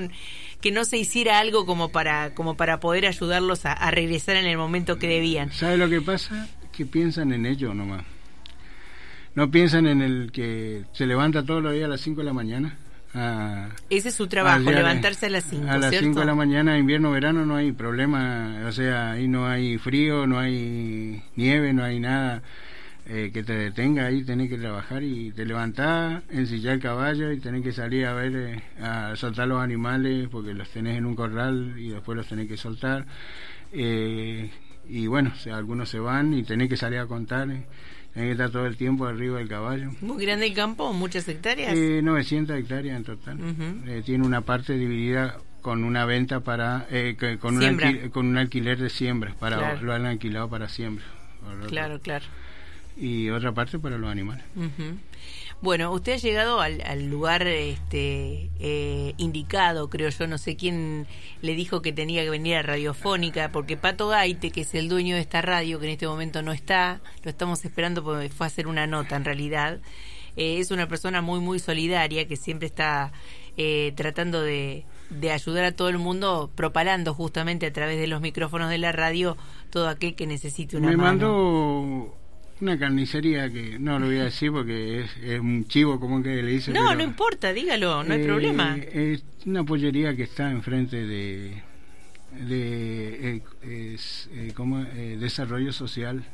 que 0.60 0.70
no 0.70 0.84
se 0.84 0.98
hiciera 0.98 1.38
algo 1.38 1.66
como 1.66 1.90
para 1.90 2.34
como 2.34 2.56
para 2.56 2.80
poder 2.80 3.06
ayudarlos 3.06 3.66
a, 3.66 3.90
regresar 3.90 4.36
en 4.36 4.46
el 4.46 4.56
momento 4.56 4.98
que 4.98 5.08
debían. 5.08 5.52
¿Sabe 5.52 5.76
lo 5.76 5.88
que 5.88 6.00
pasa? 6.00 6.48
Que 6.72 6.86
piensan 6.86 7.32
en 7.32 7.46
ello 7.46 7.74
nomás. 7.74 8.04
No 9.34 9.50
piensan 9.50 9.86
en 9.86 10.00
el 10.02 10.32
que 10.32 10.84
se 10.92 11.06
levanta 11.06 11.44
todos 11.44 11.62
los 11.62 11.74
días 11.74 11.84
a 11.84 11.88
las 11.88 12.00
5 12.00 12.20
de 12.20 12.24
la 12.24 12.32
mañana. 12.32 12.78
Ese 13.88 14.08
es 14.10 14.14
su 14.14 14.26
trabajo, 14.26 14.70
levantarse 14.70 15.26
a 15.26 15.30
las 15.30 15.44
5. 15.44 15.70
A 15.70 15.78
las 15.78 15.94
5 15.94 16.20
de 16.20 16.26
la 16.26 16.34
mañana, 16.34 16.76
invierno, 16.78 17.10
verano, 17.10 17.46
no 17.46 17.56
hay 17.56 17.72
problema. 17.72 18.64
O 18.66 18.72
sea, 18.72 19.12
ahí 19.12 19.26
no 19.26 19.46
hay 19.46 19.78
frío, 19.78 20.26
no 20.26 20.38
hay 20.38 21.22
nieve, 21.34 21.72
no 21.72 21.84
hay 21.84 21.98
nada. 21.98 22.42
Eh, 23.08 23.30
que 23.32 23.44
te 23.44 23.52
detenga 23.52 24.06
ahí, 24.06 24.24
tenés 24.24 24.50
que 24.50 24.58
trabajar 24.58 25.04
y 25.04 25.30
te 25.30 25.44
levantás, 25.44 26.24
ensillar 26.28 26.74
el 26.74 26.80
caballo 26.80 27.30
y 27.30 27.38
tenés 27.38 27.62
que 27.62 27.70
salir 27.70 28.04
a 28.04 28.14
ver, 28.14 28.34
eh, 28.34 28.62
a 28.82 29.14
soltar 29.14 29.46
los 29.46 29.60
animales 29.60 30.26
porque 30.28 30.52
los 30.54 30.68
tenés 30.70 30.98
en 30.98 31.06
un 31.06 31.14
corral 31.14 31.74
y 31.78 31.90
después 31.90 32.16
los 32.16 32.26
tenés 32.26 32.48
que 32.48 32.56
soltar. 32.56 33.06
Eh, 33.72 34.50
y 34.88 35.06
bueno, 35.06 35.32
algunos 35.52 35.88
se 35.88 36.00
van 36.00 36.34
y 36.34 36.42
tenés 36.42 36.68
que 36.68 36.76
salir 36.76 36.98
a 36.98 37.06
contar. 37.06 37.46
tenés 37.46 37.64
que 38.12 38.32
estar 38.32 38.50
todo 38.50 38.66
el 38.66 38.76
tiempo 38.76 39.06
arriba 39.06 39.38
del 39.38 39.48
caballo. 39.48 39.92
¿Muy 40.00 40.24
grande 40.24 40.46
el 40.46 40.54
campo? 40.54 40.92
¿Muchas 40.92 41.28
hectáreas? 41.28 41.76
900 41.76 42.56
hectáreas 42.56 42.96
en 42.96 43.04
total. 43.04 43.38
tiene 44.04 44.26
una 44.26 44.40
parte 44.40 44.72
dividida 44.72 45.38
con 45.62 45.84
una 45.84 46.06
venta 46.06 46.40
para 46.40 46.88
con, 47.40 47.56
un 47.56 48.08
con 48.10 48.26
un 48.26 48.36
alquiler 48.36 48.78
de 48.78 48.90
siembras 48.90 49.34
para 49.36 49.80
lo 49.80 49.92
han 49.92 50.06
alquilado 50.06 50.48
para 50.48 50.68
siembra 50.68 51.04
claro 51.68 52.00
claro 52.00 52.24
y 52.96 53.30
otra 53.30 53.52
parte 53.52 53.78
para 53.78 53.98
los 53.98 54.10
animales. 54.10 54.44
Bueno, 55.62 55.90
usted 55.92 56.12
ha 56.12 56.16
llegado 56.16 56.60
al, 56.60 57.06
lugar 57.08 57.46
este, 57.46 58.50
eh, 58.60 59.14
indicado, 59.16 59.88
creo 59.88 60.10
yo, 60.10 60.26
no 60.26 60.36
sé 60.36 60.56
quién 60.56 61.06
le 61.40 61.54
dijo 61.54 61.80
que 61.80 61.92
tenía 61.92 62.22
que 62.22 62.30
venir 62.30 62.56
a 62.56 62.62
Radiofónica, 62.62 63.50
porque 63.52 63.76
Pato 63.76 64.08
Gaite, 64.08 64.50
que 64.50 64.62
es 64.62 64.74
el 64.74 64.88
dueño 64.88 65.14
de 65.14 65.22
esta 65.22 65.40
radio, 65.40 65.80
que 65.80 65.86
en 65.86 65.92
este 65.92 66.06
momento 66.06 66.42
no 66.42 66.52
está, 66.52 67.00
lo 67.22 67.30
estamos 67.30 67.64
esperando 67.64 68.04
porque 68.04 68.28
fue 68.28 68.46
a 68.46 68.48
hacer 68.48 68.66
una 68.66 68.86
nota 68.86 69.16
en 69.16 69.24
realidad, 69.24 69.80
eh, 70.36 70.58
es 70.58 70.70
una 70.70 70.88
persona 70.88 71.22
muy, 71.22 71.40
muy 71.40 71.58
solidaria, 71.58 72.28
que 72.28 72.36
siempre 72.36 72.66
está 72.66 73.12
eh, 73.56 73.94
tratando 73.96 74.42
de, 74.42 74.84
de 75.08 75.30
ayudar 75.30 75.64
a 75.64 75.72
todo 75.72 75.88
el 75.88 75.98
mundo, 75.98 76.50
propalando 76.54 77.14
justamente 77.14 77.64
a 77.64 77.72
través 77.72 77.98
de 77.98 78.06
los 78.06 78.20
micrófonos 78.20 78.68
de 78.68 78.76
la 78.76 78.92
radio 78.92 79.38
todo 79.70 79.88
aquel 79.88 80.14
que 80.14 80.26
necesite 80.26 80.76
una 80.76 80.88
Me 80.88 80.96
mano. 80.98 82.25
Una 82.60 82.78
carnicería 82.78 83.50
que 83.52 83.78
no 83.78 83.98
lo 83.98 84.06
voy 84.06 84.18
a 84.18 84.24
decir 84.24 84.50
porque 84.50 85.00
es, 85.22 85.40
un 85.40 85.66
chivo 85.66 86.00
como 86.00 86.22
que 86.22 86.42
le 86.42 86.52
dice. 86.52 86.72
No, 86.72 86.94
no 86.94 87.02
importa, 87.02 87.52
dígalo, 87.52 88.02
no 88.04 88.14
hay 88.14 88.22
eh, 88.22 88.24
problema. 88.24 88.76
Es 88.76 89.24
una 89.44 89.64
pollería 89.64 90.14
que 90.16 90.24
está 90.24 90.50
enfrente 90.50 91.06
de 91.06 91.62
de 92.48 93.40
eh, 93.62 93.94
es, 93.94 94.28
eh, 94.32 94.52
como 94.54 94.84
desarrollo 94.84 95.72
social 95.72 96.24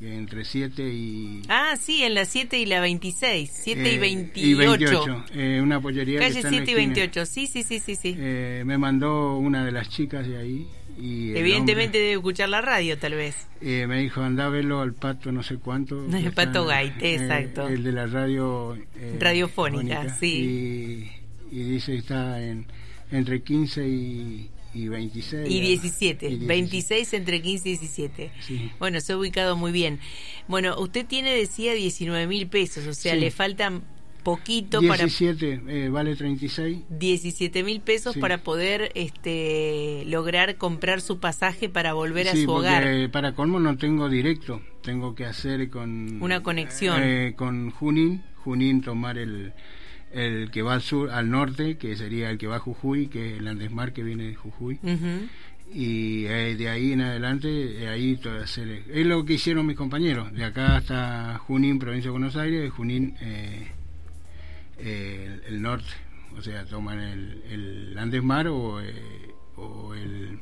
entre 0.00 0.44
7 0.44 0.82
y... 0.82 1.42
Ah, 1.48 1.74
sí, 1.80 2.02
en 2.02 2.14
la 2.14 2.24
7 2.24 2.58
y 2.58 2.66
la 2.66 2.80
26, 2.80 3.50
7 3.52 3.92
y 3.92 3.98
28. 3.98 4.34
Y 4.34 4.54
28, 4.54 5.24
una 5.62 5.80
pollería 5.80 6.20
Calle 6.20 6.32
que 6.32 6.38
está 6.38 6.50
7 6.50 6.70
y 6.70 6.74
28, 6.74 7.26
sí, 7.26 7.46
sí, 7.46 7.62
sí, 7.62 7.80
sí. 7.80 7.96
sí. 7.96 8.14
me 8.14 8.78
mandó 8.78 9.36
una 9.38 9.64
de 9.64 9.72
las 9.72 9.88
chicas 9.88 10.26
de 10.26 10.36
ahí 10.36 10.68
Evidentemente 11.00 11.98
debe 11.98 12.12
escuchar 12.14 12.48
la 12.48 12.60
radio, 12.60 12.98
tal 12.98 13.14
vez. 13.14 13.46
Eh, 13.60 13.86
me 13.86 14.00
dijo, 14.00 14.20
anda 14.20 14.46
a 14.46 14.82
al 14.82 14.94
pato 14.94 15.30
no 15.30 15.42
sé 15.42 15.56
cuánto. 15.56 16.04
el 16.12 16.32
pato 16.32 16.66
Gaite, 16.66 17.12
eh, 17.12 17.14
exacto. 17.14 17.68
El 17.68 17.84
de 17.84 17.92
la 17.92 18.06
radio... 18.06 18.76
Eh, 18.96 19.16
Radiofónica, 19.18 20.08
sí. 20.14 21.10
Y, 21.50 21.62
dice 21.62 21.92
que 21.92 21.98
está 21.98 22.42
en, 22.42 22.66
entre 23.10 23.42
15 23.42 23.88
y, 23.88 24.50
y 24.74 24.88
26. 24.88 25.50
Y 25.50 25.60
17, 25.60 26.36
26 26.40 27.14
entre 27.14 27.42
15 27.42 27.68
y 27.68 27.76
17. 27.76 28.30
Bueno, 28.78 29.00
se 29.00 29.12
ha 29.12 29.16
ubicado 29.16 29.56
muy 29.56 29.72
bien. 29.72 30.00
Bueno, 30.46 30.78
usted 30.78 31.06
tiene, 31.06 31.34
decía, 31.34 31.74
19 31.74 32.26
mil 32.26 32.48
pesos, 32.48 32.86
o 32.86 32.94
sea, 32.94 33.14
le 33.14 33.30
faltan 33.30 33.82
poquito 34.22 34.80
17, 34.80 35.58
para... 35.58 35.72
Eh, 35.72 35.88
vale 35.88 36.14
36. 36.14 36.80
17 36.90 37.62
mil 37.62 37.80
pesos 37.80 38.16
para 38.16 38.38
poder 38.38 38.92
este 38.94 40.04
lograr 40.06 40.56
comprar 40.56 41.00
su 41.00 41.18
pasaje 41.18 41.68
para 41.68 41.94
volver 41.94 42.28
a 42.28 42.34
su 42.34 42.50
hogar. 42.50 42.86
Eh, 42.86 43.08
para 43.08 43.34
colmo 43.34 43.60
no 43.60 43.76
tengo 43.78 44.08
directo, 44.08 44.60
tengo 44.82 45.14
que 45.14 45.24
hacer 45.24 45.70
con... 45.70 46.22
Una 46.22 46.42
conexión. 46.42 47.02
Eh, 47.02 47.34
con 47.36 47.70
Junín, 47.70 48.22
Junín 48.44 48.82
tomar 48.82 49.18
el, 49.18 49.54
el 50.12 50.50
que 50.50 50.62
va 50.62 50.74
al 50.74 50.82
sur, 50.82 51.10
al 51.10 51.30
norte, 51.30 51.76
que 51.76 51.96
sería 51.96 52.30
el 52.30 52.38
que 52.38 52.46
va 52.46 52.56
a 52.56 52.60
Jujuy, 52.60 53.08
que 53.08 53.32
es 53.34 53.38
el 53.40 53.48
Andesmar 53.48 53.92
que 53.92 54.02
viene 54.02 54.24
de 54.24 54.34
Jujuy. 54.34 54.78
Y 55.70 56.22
de 56.22 56.68
ahí 56.70 56.92
en 56.92 57.02
adelante, 57.02 57.86
ahí 57.88 58.16
todo 58.16 58.38
hacer, 58.38 58.84
es 58.88 59.06
lo 59.06 59.24
que 59.24 59.34
hicieron 59.34 59.66
mis 59.66 59.76
compañeros, 59.76 60.32
de 60.32 60.44
acá 60.44 60.76
hasta 60.76 61.38
Junín, 61.38 61.78
provincia 61.78 62.08
de 62.08 62.12
Buenos 62.12 62.36
Aires, 62.36 62.62
de 62.62 62.70
Junín 62.70 63.16
eh, 64.78 65.40
el, 65.46 65.60
norte, 65.60 65.90
o 66.36 66.42
sea, 66.42 66.64
toman 66.64 67.00
el, 67.00 67.42
el 67.50 67.98
Andesmar 67.98 68.48
o, 68.48 68.80
eh, 68.80 69.34
o 69.56 69.94
el, 69.94 70.38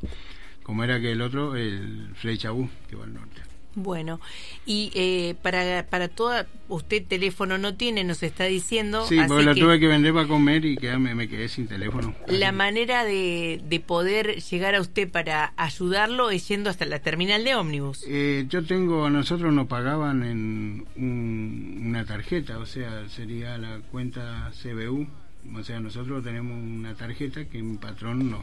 como 0.62 0.84
era 0.84 1.00
que 1.00 1.12
el 1.12 1.22
otro, 1.22 1.56
el 1.56 2.10
Flechabú, 2.14 2.68
que 2.88 2.96
va 2.96 3.04
al 3.04 3.14
norte. 3.14 3.45
Bueno, 3.76 4.22
y 4.64 4.90
eh, 4.94 5.34
para, 5.42 5.84
para 5.86 6.08
toda, 6.08 6.46
usted 6.68 7.04
teléfono 7.06 7.58
no 7.58 7.74
tiene, 7.74 8.04
nos 8.04 8.22
está 8.22 8.44
diciendo. 8.44 9.06
Sí, 9.06 9.18
porque 9.28 9.44
lo 9.44 9.54
tuve 9.54 9.78
que 9.78 9.86
vender 9.86 10.14
para 10.14 10.26
comer 10.26 10.64
y 10.64 10.78
quedarme, 10.78 11.14
me 11.14 11.28
quedé 11.28 11.46
sin 11.50 11.68
teléfono. 11.68 12.14
La 12.26 12.52
manera 12.52 13.04
de, 13.04 13.60
de 13.62 13.80
poder 13.80 14.40
llegar 14.40 14.74
a 14.74 14.80
usted 14.80 15.10
para 15.10 15.52
ayudarlo 15.58 16.30
es 16.30 16.48
yendo 16.48 16.70
hasta 16.70 16.86
la 16.86 17.00
terminal 17.00 17.44
de 17.44 17.54
ómnibus. 17.54 18.02
Eh, 18.08 18.46
yo 18.48 18.64
tengo, 18.64 19.10
nosotros 19.10 19.52
nos 19.52 19.66
pagaban 19.66 20.24
en 20.24 20.86
una 20.96 22.06
tarjeta, 22.06 22.58
o 22.58 22.64
sea, 22.64 23.06
sería 23.10 23.58
la 23.58 23.80
cuenta 23.90 24.52
CBU, 24.62 25.06
o 25.54 25.62
sea, 25.62 25.80
nosotros 25.80 26.24
tenemos 26.24 26.56
una 26.56 26.94
tarjeta 26.94 27.44
que 27.44 27.62
mi 27.62 27.76
patrón 27.76 28.30
no, 28.30 28.42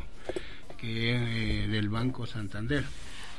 que 0.78 1.16
es 1.16 1.22
eh, 1.22 1.68
del 1.70 1.90
Banco 1.90 2.28
Santander. 2.28 2.84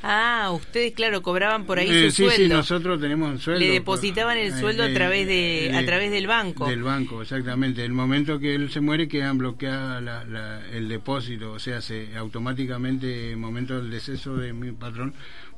Ah, 0.07 0.51
ustedes, 0.53 0.93
claro, 0.93 1.23
cobraban 1.23 1.65
por 1.65 1.79
ahí 1.79 1.89
eh, 1.89 2.11
su 2.11 2.25
sueldo. 2.25 2.37
Sí, 2.37 2.49
nosotros 2.49 3.01
tenemos 3.01 3.31
un 3.31 3.39
sueldo. 3.39 3.61
Le 3.61 3.73
depositaban 3.73 4.37
el 4.37 4.53
sueldo 4.53 4.83
a 4.83 4.93
través 4.93 5.27
de, 5.27 5.73
a 5.75 5.83
través 5.87 6.11
del 6.11 6.27
banco. 6.27 6.67
Del 6.67 6.83
banco, 6.83 7.23
exactamente. 7.23 7.83
El 7.83 7.95
momento 7.95 8.39
que 8.39 8.55
él 8.55 8.71
se 8.71 8.83
muere 8.83 9.09
quedan 9.09 9.39
bloqueada 9.39 10.03
la, 10.03 10.63
el 10.71 10.91
depósito, 10.91 11.53
o 11.53 11.59
sea, 11.59 11.81
se 11.81 12.15
automáticamente, 12.19 13.31
el 13.31 13.39
momento 13.39 13.81
del 13.81 13.91
deceso 13.91 14.37
de 14.37 14.53
mi 14.53 14.73
patrón, 14.73 15.15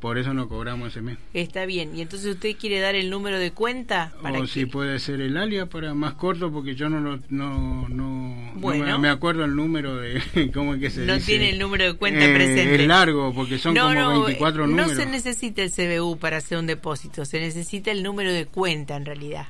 por 0.07 0.19
eso 0.19 0.33
no 0.33 0.49
cobramos 0.49 0.91
ese 0.91 1.03
mes. 1.03 1.19
Está 1.35 1.67
bien. 1.67 1.91
¿Y 1.97 2.01
entonces 2.01 2.35
usted 2.37 2.55
quiere 2.57 2.79
dar 2.79 2.95
el 2.95 3.11
número 3.11 3.41
de 3.41 3.51
cuenta? 3.51 4.13
Para 4.23 4.39
o 4.39 4.47
si 4.47 4.65
puede 4.65 5.01
ser 5.01 5.21
el 5.21 5.37
alias 5.37 5.69
para 5.69 5.95
más 5.95 6.15
corto, 6.15 6.53
porque 6.53 6.77
yo 6.77 6.89
no 6.89 7.01
lo, 7.01 7.19
no, 7.29 7.89
no, 7.89 8.53
Bueno. 8.55 9.01
me 9.01 9.09
acuerdo 9.09 9.45
el 9.45 9.57
número 9.57 9.97
de 9.97 10.23
cómo 10.55 10.75
es 10.75 10.81
que 10.81 10.91
se 10.91 11.05
no 11.07 11.15
dice. 11.15 11.27
tiene 11.27 11.51
el 11.51 11.59
número 11.59 11.87
de 11.87 11.95
cuenta 11.95 12.25
Eh, 12.25 12.33
presente. 12.37 12.83
Es 12.83 12.87
largo 12.87 13.35
porque 13.35 13.59
son 13.59 13.75
no, 13.75 13.89
como 13.89 13.95
no, 13.95 14.23
24 14.27 14.63
eh, 14.63 14.67
números. 14.69 14.93
No 14.93 14.97
se 14.97 15.07
necesita 15.07 15.65
el 15.65 15.73
CBU 15.73 16.19
para 16.21 16.37
hacer 16.37 16.57
un 16.59 16.69
depósito, 16.69 17.25
se 17.25 17.41
necesita 17.41 17.91
el 17.91 18.05
número 18.05 18.33
de 18.33 18.47
cuenta 18.47 18.95
en 18.95 19.07
realidad. 19.07 19.49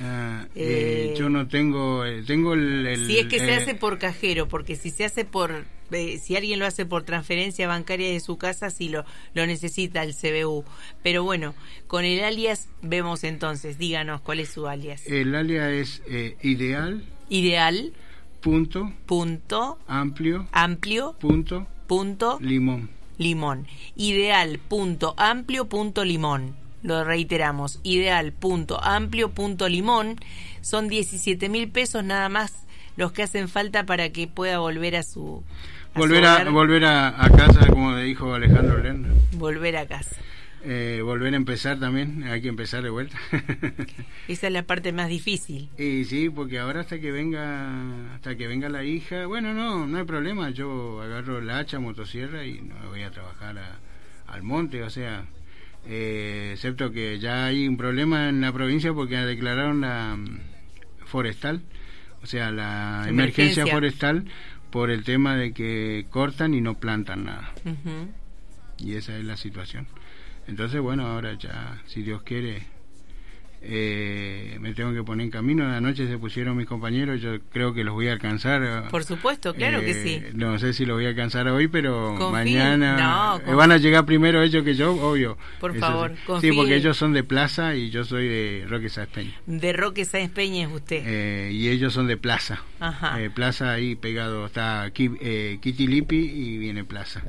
Ah, 0.00 0.46
eh, 0.56 1.12
Eh, 1.12 1.14
yo 1.16 1.28
no 1.28 1.46
tengo, 1.46 2.04
eh, 2.04 2.22
tengo 2.26 2.54
el, 2.54 2.86
el- 2.86 3.06
si 3.06 3.18
es 3.18 3.26
que 3.26 3.38
se 3.38 3.52
hace 3.54 3.74
por 3.74 3.98
cajero, 3.98 4.48
porque 4.48 4.74
si 4.76 4.90
se 4.90 5.04
hace 5.04 5.24
por, 5.24 5.64
eh, 5.92 6.18
si 6.18 6.34
alguien 6.36 6.58
lo 6.58 6.66
hace 6.66 6.84
por 6.84 7.04
transferencia 7.04 7.68
bancaria 7.68 8.10
de 8.10 8.18
su 8.20 8.36
casa, 8.36 8.70
sí 8.70 8.88
lo, 8.88 9.04
lo 9.34 9.46
necesita 9.46 10.02
el 10.02 10.14
CBU. 10.14 10.64
Pero 11.02 11.22
bueno, 11.22 11.54
con 11.86 12.04
el 12.04 12.24
alias 12.24 12.68
vemos 12.82 13.22
entonces, 13.24 13.78
díganos 13.78 14.20
cuál 14.20 14.40
es 14.40 14.48
su 14.50 14.66
alias. 14.66 15.06
El 15.06 15.34
alias 15.34 15.70
es 15.70 16.02
eh, 16.08 16.36
ideal. 16.42 17.04
Ideal, 17.28 17.92
punto. 18.40 18.92
Punto, 19.06 19.78
amplio. 19.86 20.48
Amplio, 20.52 21.14
punto. 21.20 21.66
Punto, 21.86 22.38
limón. 22.40 22.88
limón. 23.18 23.66
Ideal, 23.94 24.58
punto, 24.58 25.14
amplio, 25.18 25.66
punto, 25.66 26.04
limón. 26.04 26.56
Lo 26.84 27.02
reiteramos, 27.02 27.80
ideal, 27.82 28.32
punto, 28.32 28.80
amplio, 28.84 29.30
punto, 29.30 29.68
limón. 29.68 30.16
Son 30.60 30.86
17 30.86 31.48
mil 31.48 31.68
pesos 31.70 32.04
nada 32.04 32.28
más 32.28 32.52
los 32.96 33.10
que 33.10 33.22
hacen 33.24 33.48
falta 33.48 33.84
para 33.86 34.10
que 34.10 34.28
pueda 34.28 34.58
volver 34.60 34.94
a 34.94 35.02
su... 35.02 35.42
a 35.94 35.94
su 35.94 35.98
Volver 36.00 36.24
a, 36.26 36.48
volver 36.50 36.84
a, 36.84 37.24
a 37.24 37.30
casa, 37.30 37.66
como 37.68 37.96
dijo 37.96 38.32
Alejandro 38.34 38.78
Lerner. 38.82 39.10
volver 39.32 39.76
a 39.78 39.86
casa. 39.86 40.14
Eh, 40.66 41.00
volver 41.02 41.34
a 41.34 41.36
empezar 41.36 41.78
también, 41.80 42.22
hay 42.24 42.40
que 42.40 42.48
empezar 42.48 42.82
de 42.82 42.88
vuelta. 42.90 43.18
Esa 44.28 44.46
es 44.46 44.52
la 44.52 44.62
parte 44.62 44.92
más 44.92 45.08
difícil. 45.08 45.68
y 45.78 46.04
sí, 46.04 46.30
porque 46.30 46.58
ahora 46.58 46.80
hasta 46.80 46.98
que 47.00 47.10
venga 47.12 48.14
hasta 48.14 48.36
que 48.36 48.46
venga 48.46 48.68
la 48.68 48.84
hija, 48.84 49.26
bueno, 49.26 49.52
no, 49.54 49.86
no 49.86 49.98
hay 49.98 50.04
problema, 50.04 50.50
yo 50.50 51.02
agarro 51.02 51.38
el 51.38 51.50
hacha, 51.50 51.78
motosierra 51.80 52.44
y 52.46 52.60
no 52.62 52.74
voy 52.90 53.02
a 53.02 53.10
trabajar 53.10 53.58
a- 53.58 53.78
al 54.26 54.42
monte, 54.42 54.82
o 54.82 54.88
sea, 54.90 55.24
eh, 55.86 56.50
excepto 56.54 56.90
que 56.92 57.18
ya 57.18 57.46
hay 57.46 57.68
un 57.68 57.76
problema 57.76 58.28
en 58.28 58.40
la 58.40 58.52
provincia 58.52 58.92
porque 58.92 59.16
declararon 59.16 59.80
la 59.82 60.16
mm, 60.16 60.38
forestal, 61.06 61.62
o 62.22 62.26
sea, 62.26 62.50
la 62.50 63.04
emergencia, 63.08 63.62
Emergencia. 63.62 63.72
forestal 63.74 64.24
por 64.70 64.90
el 64.90 65.04
tema 65.04 65.36
de 65.36 65.52
que 65.52 66.06
cortan 66.10 66.54
y 66.54 66.60
no 66.60 66.74
plantan 66.78 67.24
nada. 67.24 67.52
Y 68.78 68.94
esa 68.94 69.16
es 69.16 69.24
la 69.24 69.36
situación. 69.36 69.86
Entonces, 70.46 70.80
bueno, 70.80 71.06
ahora 71.06 71.34
ya, 71.34 71.80
si 71.86 72.02
Dios 72.02 72.22
quiere, 72.22 72.64
eh, 73.66 74.58
me 74.60 74.74
tengo 74.74 74.92
que 74.92 75.02
poner 75.02 75.24
en 75.24 75.30
camino. 75.30 75.66
Anoche 75.66 76.06
se 76.06 76.18
pusieron 76.18 76.56
mis 76.56 76.66
compañeros, 76.66 77.20
yo 77.20 77.40
creo 77.50 77.72
que 77.74 77.82
los 77.84 77.94
voy 77.94 78.08
a 78.08 78.12
alcanzar. 78.12 78.88
Por 78.90 79.04
supuesto, 79.04 79.54
claro 79.54 79.80
que 79.80 79.94
sí. 79.94 80.14
eh, 80.22 80.30
No 80.34 80.58
sé 80.58 80.72
si 80.72 80.84
los 80.84 80.96
voy 80.96 81.06
a 81.06 81.08
alcanzar 81.10 81.48
hoy, 81.48 81.68
pero 81.68 82.14
Confíen. 82.18 82.32
mañana 82.32 82.96
No, 83.44 83.52
eh, 83.52 83.54
van 83.54 83.72
a 83.72 83.78
llegar 83.78 84.04
primero 84.06 84.42
ellos 84.42 84.62
que 84.64 84.74
yo, 84.74 84.92
obvio. 84.94 85.38
Por 85.60 85.70
Eso 85.72 85.80
favor, 85.80 86.12
sí. 86.40 86.50
Sí, 86.50 86.52
porque 86.56 86.76
ellos 86.76 86.96
son 86.96 87.12
de 87.12 87.24
plaza 87.24 87.74
y 87.74 87.90
yo 87.90 88.04
soy 88.04 88.28
de 88.28 88.66
Roque 88.68 88.88
Sáenz 88.88 89.10
Peña. 89.10 89.32
De 89.46 89.72
Roque 89.72 90.04
Sáenz 90.04 90.30
Peña 90.30 90.66
es 90.66 90.72
usted. 90.72 91.02
Eh, 91.06 91.50
y 91.52 91.68
ellos 91.68 91.92
son 91.92 92.06
de 92.06 92.16
plaza. 92.16 92.62
Ajá. 92.80 93.20
Eh, 93.22 93.30
plaza 93.30 93.72
ahí 93.72 93.94
pegado, 93.96 94.46
está 94.46 94.90
Ki- 94.92 95.58
Kitilipi 95.60 96.16
y 96.16 96.58
viene 96.58 96.84
plaza. 96.84 97.22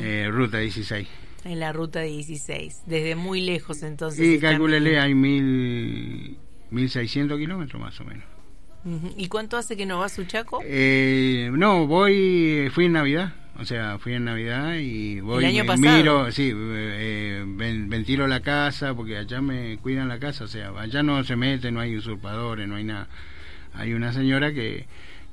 Eh, 0.00 0.28
ruta 0.30 0.58
16. 0.58 1.08
En 1.44 1.60
la 1.60 1.72
ruta 1.72 2.00
16. 2.00 2.82
Desde 2.86 3.14
muy 3.14 3.40
lejos 3.40 3.82
entonces. 3.82 4.20
Y 4.20 4.38
viniendo. 4.38 5.00
hay 5.02 5.14
mil, 5.14 6.36
1600 6.70 7.38
kilómetros 7.38 7.80
más 7.80 8.00
o 8.00 8.04
menos. 8.04 8.24
¿Y 9.16 9.26
cuánto 9.28 9.56
hace 9.56 9.76
que 9.76 9.84
no 9.84 9.98
va 9.98 10.06
a 10.06 10.08
Suchaco? 10.08 10.60
Eh, 10.64 11.50
no, 11.52 11.86
voy, 11.88 12.68
fui 12.72 12.84
en 12.84 12.92
Navidad, 12.92 13.34
o 13.58 13.64
sea, 13.64 13.98
fui 13.98 14.12
en 14.14 14.24
Navidad 14.24 14.74
y 14.76 15.18
voy, 15.18 15.42
El 15.44 15.50
año 15.50 15.64
me- 15.64 15.68
pasado. 15.68 15.96
miro, 15.96 16.30
sí, 16.30 16.52
eh, 16.54 17.44
ven- 17.48 17.88
ventilo 17.88 18.28
la 18.28 18.40
casa, 18.40 18.94
porque 18.94 19.16
allá 19.16 19.40
me 19.40 19.76
cuidan 19.78 20.06
la 20.06 20.20
casa, 20.20 20.44
o 20.44 20.46
sea, 20.48 20.70
allá 20.78 21.02
no 21.02 21.24
se 21.24 21.34
mete, 21.34 21.72
no 21.72 21.80
hay 21.80 21.96
usurpadores, 21.96 22.68
no 22.68 22.76
hay 22.76 22.84
nada. 22.84 23.08
Hay 23.74 23.92
una 23.92 24.12
señora 24.12 24.52
que 24.52 24.86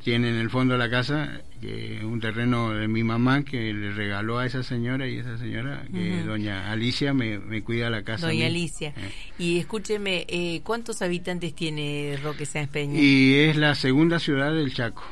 tiene 0.04 0.30
en 0.30 0.36
el 0.36 0.50
fondo 0.50 0.74
de 0.74 0.80
la 0.80 0.89
casa 0.89 1.42
que 1.62 2.02
un 2.04 2.20
terreno 2.20 2.74
de 2.74 2.88
mi 2.89 3.04
mamá 3.04 3.44
que 3.44 3.74
le 3.74 3.92
regaló 3.94 4.38
a 4.38 4.46
esa 4.46 4.62
señora 4.62 5.08
y 5.08 5.18
esa 5.18 5.38
señora, 5.38 5.86
que 5.92 6.24
doña 6.24 6.72
Alicia 6.72 7.13
me, 7.13 7.39
me, 7.39 7.63
cuida 7.63 7.89
la 7.89 8.04
casa. 8.04 8.28
Doña 8.28 8.48
Alicia. 8.48 8.89
Eh. 8.89 9.12
Y 9.39 9.60
escúcheme, 9.60 10.26
eh, 10.28 10.62
¿cuántos 10.63 11.02
habitantes 11.02 11.56
tiene 11.56 12.20
Roque 12.22 12.46
Sáenz 12.46 12.70
Peña? 12.70 13.00
Y 13.00 13.36
es 13.36 13.56
la 13.56 13.76
segunda 13.76 14.20
ciudad 14.20 14.54
del 14.54 14.74
Chaco. 14.74 15.04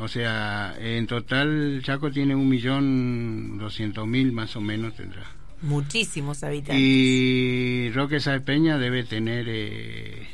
O 0.00 0.08
sea, 0.08 0.74
en 0.80 1.06
total 1.06 1.80
Chaco 1.84 2.10
tiene 2.10 2.34
un 2.34 2.48
millón 2.48 3.56
doscientos 3.58 4.06
mil 4.06 4.32
más 4.32 4.56
o 4.56 4.60
menos 4.60 4.96
tendrá. 4.96 5.24
Muchísimos 5.62 6.42
habitantes. 6.42 6.82
Y 6.82 7.90
Roque 7.94 8.18
Sáenz 8.18 8.42
Peña 8.42 8.78
debe 8.78 9.04
tener... 9.04 9.46
Eh, 9.48 10.26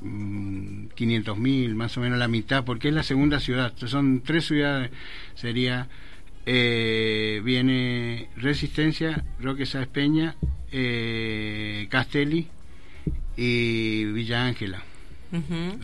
mm, 0.00 0.73
500.000, 0.94 1.74
más 1.74 1.96
o 1.96 2.00
menos 2.00 2.18
la 2.18 2.28
mitad, 2.28 2.64
porque 2.64 2.88
es 2.88 2.94
la 2.94 3.02
segunda 3.02 3.40
ciudad. 3.40 3.72
Son 3.76 4.22
tres 4.22 4.46
ciudades. 4.46 4.90
Sería, 5.34 5.88
eh, 6.46 7.40
viene 7.44 8.28
Resistencia, 8.36 9.24
Roque 9.40 9.66
Sáez 9.66 9.88
Peña, 9.88 10.36
eh, 10.72 11.86
Castelli 11.90 12.48
y 13.36 14.04
Villa 14.04 14.46
Ángela. 14.46 14.82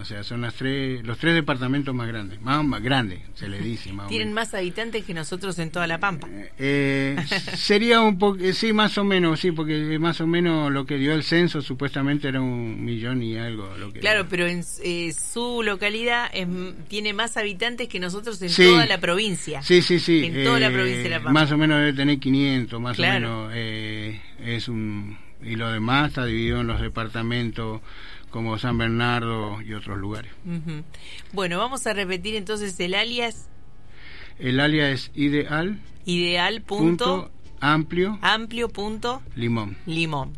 O 0.01 0.05
sea, 0.05 0.23
son 0.23 0.43
las 0.43 0.55
tres, 0.55 1.05
los 1.05 1.19
tres 1.19 1.35
departamentos 1.35 1.93
más 1.93 2.07
grandes, 2.07 2.41
más, 2.41 2.65
más 2.65 2.81
grandes, 2.83 3.19
se 3.35 3.49
le 3.49 3.59
dice 3.61 3.93
más 3.93 4.09
Tienen 4.09 4.33
más 4.33 4.55
habitantes 4.55 5.05
que 5.05 5.13
nosotros 5.13 5.59
en 5.59 5.71
toda 5.71 5.89
La 5.89 5.99
Pampa. 5.99 6.29
Eh, 6.59 7.17
sería 7.57 8.01
un 8.01 8.17
poco, 8.19 8.39
sí, 8.53 8.73
más 8.73 8.97
o 8.99 9.03
menos, 9.05 9.41
sí, 9.41 9.51
porque 9.51 9.99
más 9.99 10.21
o 10.21 10.27
menos 10.27 10.71
lo 10.71 10.87
que 10.87 10.99
dio 10.99 11.13
el 11.15 11.25
censo 11.25 11.63
supuestamente 11.63 12.29
era 12.29 12.41
un 12.41 12.85
millón 12.85 13.23
y 13.25 13.37
algo. 13.39 13.77
Lo 13.77 13.93
que 13.93 13.99
Claro, 14.01 14.27
pero 14.31 14.47
en 14.47 14.63
eh, 14.85 15.13
su 15.13 15.63
localidad 15.65 16.31
es 16.33 16.47
tiene 16.89 17.13
más 17.13 17.37
habitantes 17.37 17.89
que 17.89 17.99
nosotros 17.99 18.41
en 18.43 18.51
Sí. 18.51 18.63
toda 18.65 18.87
la 18.87 18.99
provincia. 19.01 19.63
Sí, 19.63 19.83
sí, 19.83 19.99
sí. 19.99 20.25
En 20.27 20.45
toda 20.45 20.61
la 20.61 20.69
eh, 20.69 20.73
provincia 20.73 21.03
de 21.03 21.11
La 21.11 21.17
Pampa. 21.19 21.33
Más 21.33 21.51
o 21.51 21.59
menos 21.59 21.79
debe 21.79 21.93
tener 21.93 22.19
500, 22.21 22.81
más 22.81 22.95
Claro. 22.97 23.17
o 23.17 23.49
menos. 23.49 23.53
eh, 23.57 24.21
es 24.45 24.69
un 24.69 25.19
Y 25.43 25.57
lo 25.57 25.73
demás 25.73 26.09
está 26.11 26.25
dividido 26.27 26.61
en 26.61 26.67
los 26.67 26.81
departamentos 26.81 27.81
como 28.31 28.59
San 28.59 28.79
Bernardo 28.79 29.61
y 29.63 29.75
otros 29.75 29.99
lugares. 29.99 30.33
Bueno, 31.33 31.59
vamos 31.59 31.87
a 31.87 31.93
repetir 31.93 32.35
entonces 32.37 32.79
el 32.81 32.95
alias 32.95 33.49
El 34.39 34.61
alias 34.61 34.89
es 34.89 35.11
ideal, 35.15 35.81
ideal 36.05 36.63
punto, 36.63 37.05
punto 37.05 37.31
amplio, 37.61 38.19
amplio 38.23 38.69
punto 38.69 39.23
limón. 39.35 39.77
limón. 39.87 40.33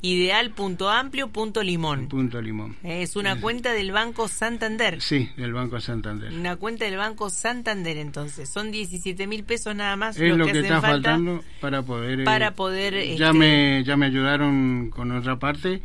Ideal 0.00 0.50
punto 0.50 0.90
amplio 0.90 1.26
punto 1.28 1.60
limón. 1.60 2.06
Punto 2.06 2.40
limón. 2.40 2.76
Es 2.84 3.16
una 3.16 3.40
cuenta 3.40 3.72
del 3.72 3.90
Banco 3.90 4.28
Santander. 4.28 5.02
Sí, 5.02 5.28
del 5.36 5.52
Banco 5.52 5.80
Santander. 5.80 6.32
Una 6.32 6.54
cuenta 6.54 6.84
del 6.84 6.96
Banco 6.96 7.30
Santander 7.30 7.96
entonces. 7.96 8.48
Son 8.48 8.70
17 8.70 9.26
mil 9.26 9.42
pesos 9.42 9.74
nada 9.74 9.96
más 9.96 10.16
Es 10.16 10.36
lo 10.36 10.46
que, 10.46 10.60
está 10.60 10.80
falta 10.80 11.10
faltando 11.10 11.42
para 11.60 11.82
poder... 11.82 12.20
eh, 12.20 12.24
para 12.24 12.52
poder... 12.52 12.94
ya, 13.16 13.26
este, 13.26 13.38
me, 13.38 13.82
ya 13.82 13.96
me 13.96 14.06
ayudaron 14.06 14.90
con 14.90 15.10
otra 15.10 15.40
parte 15.40 15.82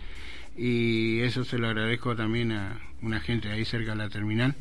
y 0.58 1.20
eso 1.22 1.44
se 1.44 1.58
lo 1.58 1.68
agradezco 1.68 2.16
también 2.16 2.52
a 2.52 2.80
una 3.02 3.20
gente 3.20 3.50
ahí 3.50 3.66
cerca 3.66 3.92
de 3.92 3.98
la 3.98 4.10
terminal, 4.10 4.56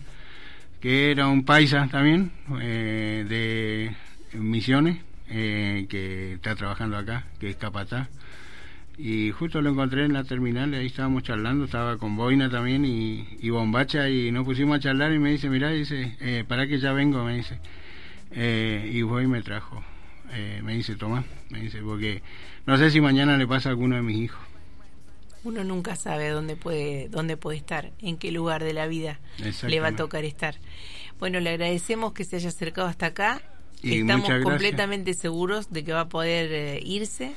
que 0.80 1.10
era 1.10 1.28
un 1.28 1.44
paisa 1.44 1.88
también 1.90 2.32
eh, 2.60 3.24
de 3.28 3.94
Misiones, 4.38 4.98
eh, 5.28 5.86
que 5.88 6.34
está 6.34 6.54
trabajando 6.56 6.96
acá, 6.96 7.24
que 7.38 7.50
es 7.50 7.56
capataz. 7.56 8.08
Y 8.98 9.30
justo 9.30 9.62
lo 9.62 9.70
encontré 9.70 10.04
en 10.04 10.12
la 10.12 10.24
terminal, 10.24 10.74
ahí 10.74 10.86
estábamos 10.86 11.22
charlando, 11.22 11.64
estaba 11.64 11.96
con 11.96 12.16
Boina 12.16 12.50
también 12.50 12.84
y, 12.84 13.48
Bombacha 13.50 14.08
y 14.08 14.30
nos 14.30 14.44
pusimos 14.44 14.76
a 14.76 14.80
charlar 14.80 15.12
y 15.12 15.18
me 15.18 15.30
dice, 15.30 15.48
mirá, 15.48 15.70
dice, 15.70 16.16
eh, 16.20 16.44
para 16.46 16.66
que 16.66 16.78
ya 16.78 16.92
vengo, 16.92 17.24
me 17.24 17.36
dice. 17.36 17.58
Eh, 18.32 18.90
y 18.92 19.02
voy 19.02 19.24
y 19.24 19.26
me 19.26 19.42
trajo. 19.42 19.82
Eh, 20.32 20.60
me 20.62 20.74
dice, 20.74 20.94
toma, 20.96 21.24
me 21.50 21.60
dice, 21.60 21.80
porque 21.82 22.22
no 22.66 22.76
sé 22.76 22.90
si 22.90 23.00
mañana 23.00 23.36
le 23.36 23.46
pasa 23.46 23.68
a 23.68 23.72
alguno 23.72 23.96
de 23.96 24.02
mis 24.02 24.18
hijos. 24.18 24.40
Uno 25.44 25.64
nunca 25.64 25.96
sabe 25.96 26.28
dónde 26.28 26.56
puede, 26.56 27.08
dónde 27.08 27.36
puede 27.36 27.58
estar, 27.58 27.90
en 28.00 28.16
qué 28.16 28.30
lugar 28.30 28.62
de 28.62 28.72
la 28.72 28.86
vida 28.86 29.20
le 29.66 29.80
va 29.80 29.88
a 29.88 29.96
tocar 29.96 30.24
estar. 30.24 30.56
Bueno, 31.18 31.40
le 31.40 31.50
agradecemos 31.50 32.12
que 32.12 32.24
se 32.24 32.36
haya 32.36 32.48
acercado 32.48 32.88
hasta 32.88 33.06
acá. 33.06 33.42
Y 33.82 34.00
Estamos 34.00 34.30
completamente 34.44 35.12
seguros 35.14 35.72
de 35.72 35.82
que 35.82 35.92
va 35.92 36.02
a 36.02 36.08
poder 36.08 36.52
eh, 36.52 36.80
irse 36.84 37.34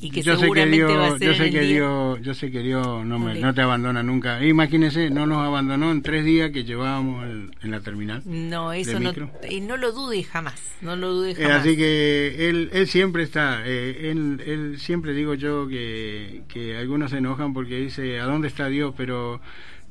y 0.00 0.10
que 0.10 0.22
yo 0.22 0.34
que 0.34 0.40
seguramente 0.40 0.76
Dios, 0.86 0.98
va 0.98 1.06
a 1.14 1.18
ser 1.18 1.28
yo 1.28 1.34
sé 1.34 1.44
el 1.46 1.50
que 1.52 1.60
día- 1.60 1.68
Dios, 1.76 2.18
yo 2.22 2.34
sé 2.34 2.50
que 2.50 2.62
Dios 2.62 3.04
no, 3.06 3.18
me, 3.18 3.40
no 3.40 3.54
te 3.54 3.62
abandona 3.62 4.02
nunca. 4.02 4.44
Imagínese, 4.44 5.10
no 5.10 5.26
nos 5.26 5.38
abandonó 5.46 5.90
en 5.90 6.02
tres 6.02 6.24
días 6.24 6.50
que 6.50 6.64
llevábamos 6.64 7.24
el- 7.26 7.50
en 7.62 7.70
la 7.70 7.80
terminal. 7.80 8.22
No, 8.24 8.72
eso 8.72 8.98
no, 9.00 9.12
y 9.50 9.60
no 9.60 9.76
lo 9.76 9.92
dude 9.92 10.22
jamás, 10.24 10.60
no 10.82 10.94
lo 10.96 11.12
dude 11.12 11.30
Eh, 11.32 11.34
jamás. 11.36 11.60
así 11.60 11.76
que 11.76 12.48
él, 12.48 12.70
él 12.72 12.86
siempre 12.86 13.22
está, 13.22 13.62
eh, 13.66 14.10
él, 14.10 14.42
él 14.46 14.78
siempre 14.78 15.14
digo 15.14 15.34
yo 15.34 15.66
que, 15.68 16.42
que 16.48 16.76
algunos 16.76 17.10
se 17.10 17.18
enojan 17.18 17.52
porque 17.54 17.78
dice, 17.78 18.20
¿a 18.20 18.24
dónde 18.24 18.48
está 18.48 18.68
Dios? 18.68 18.94
Pero 18.96 19.40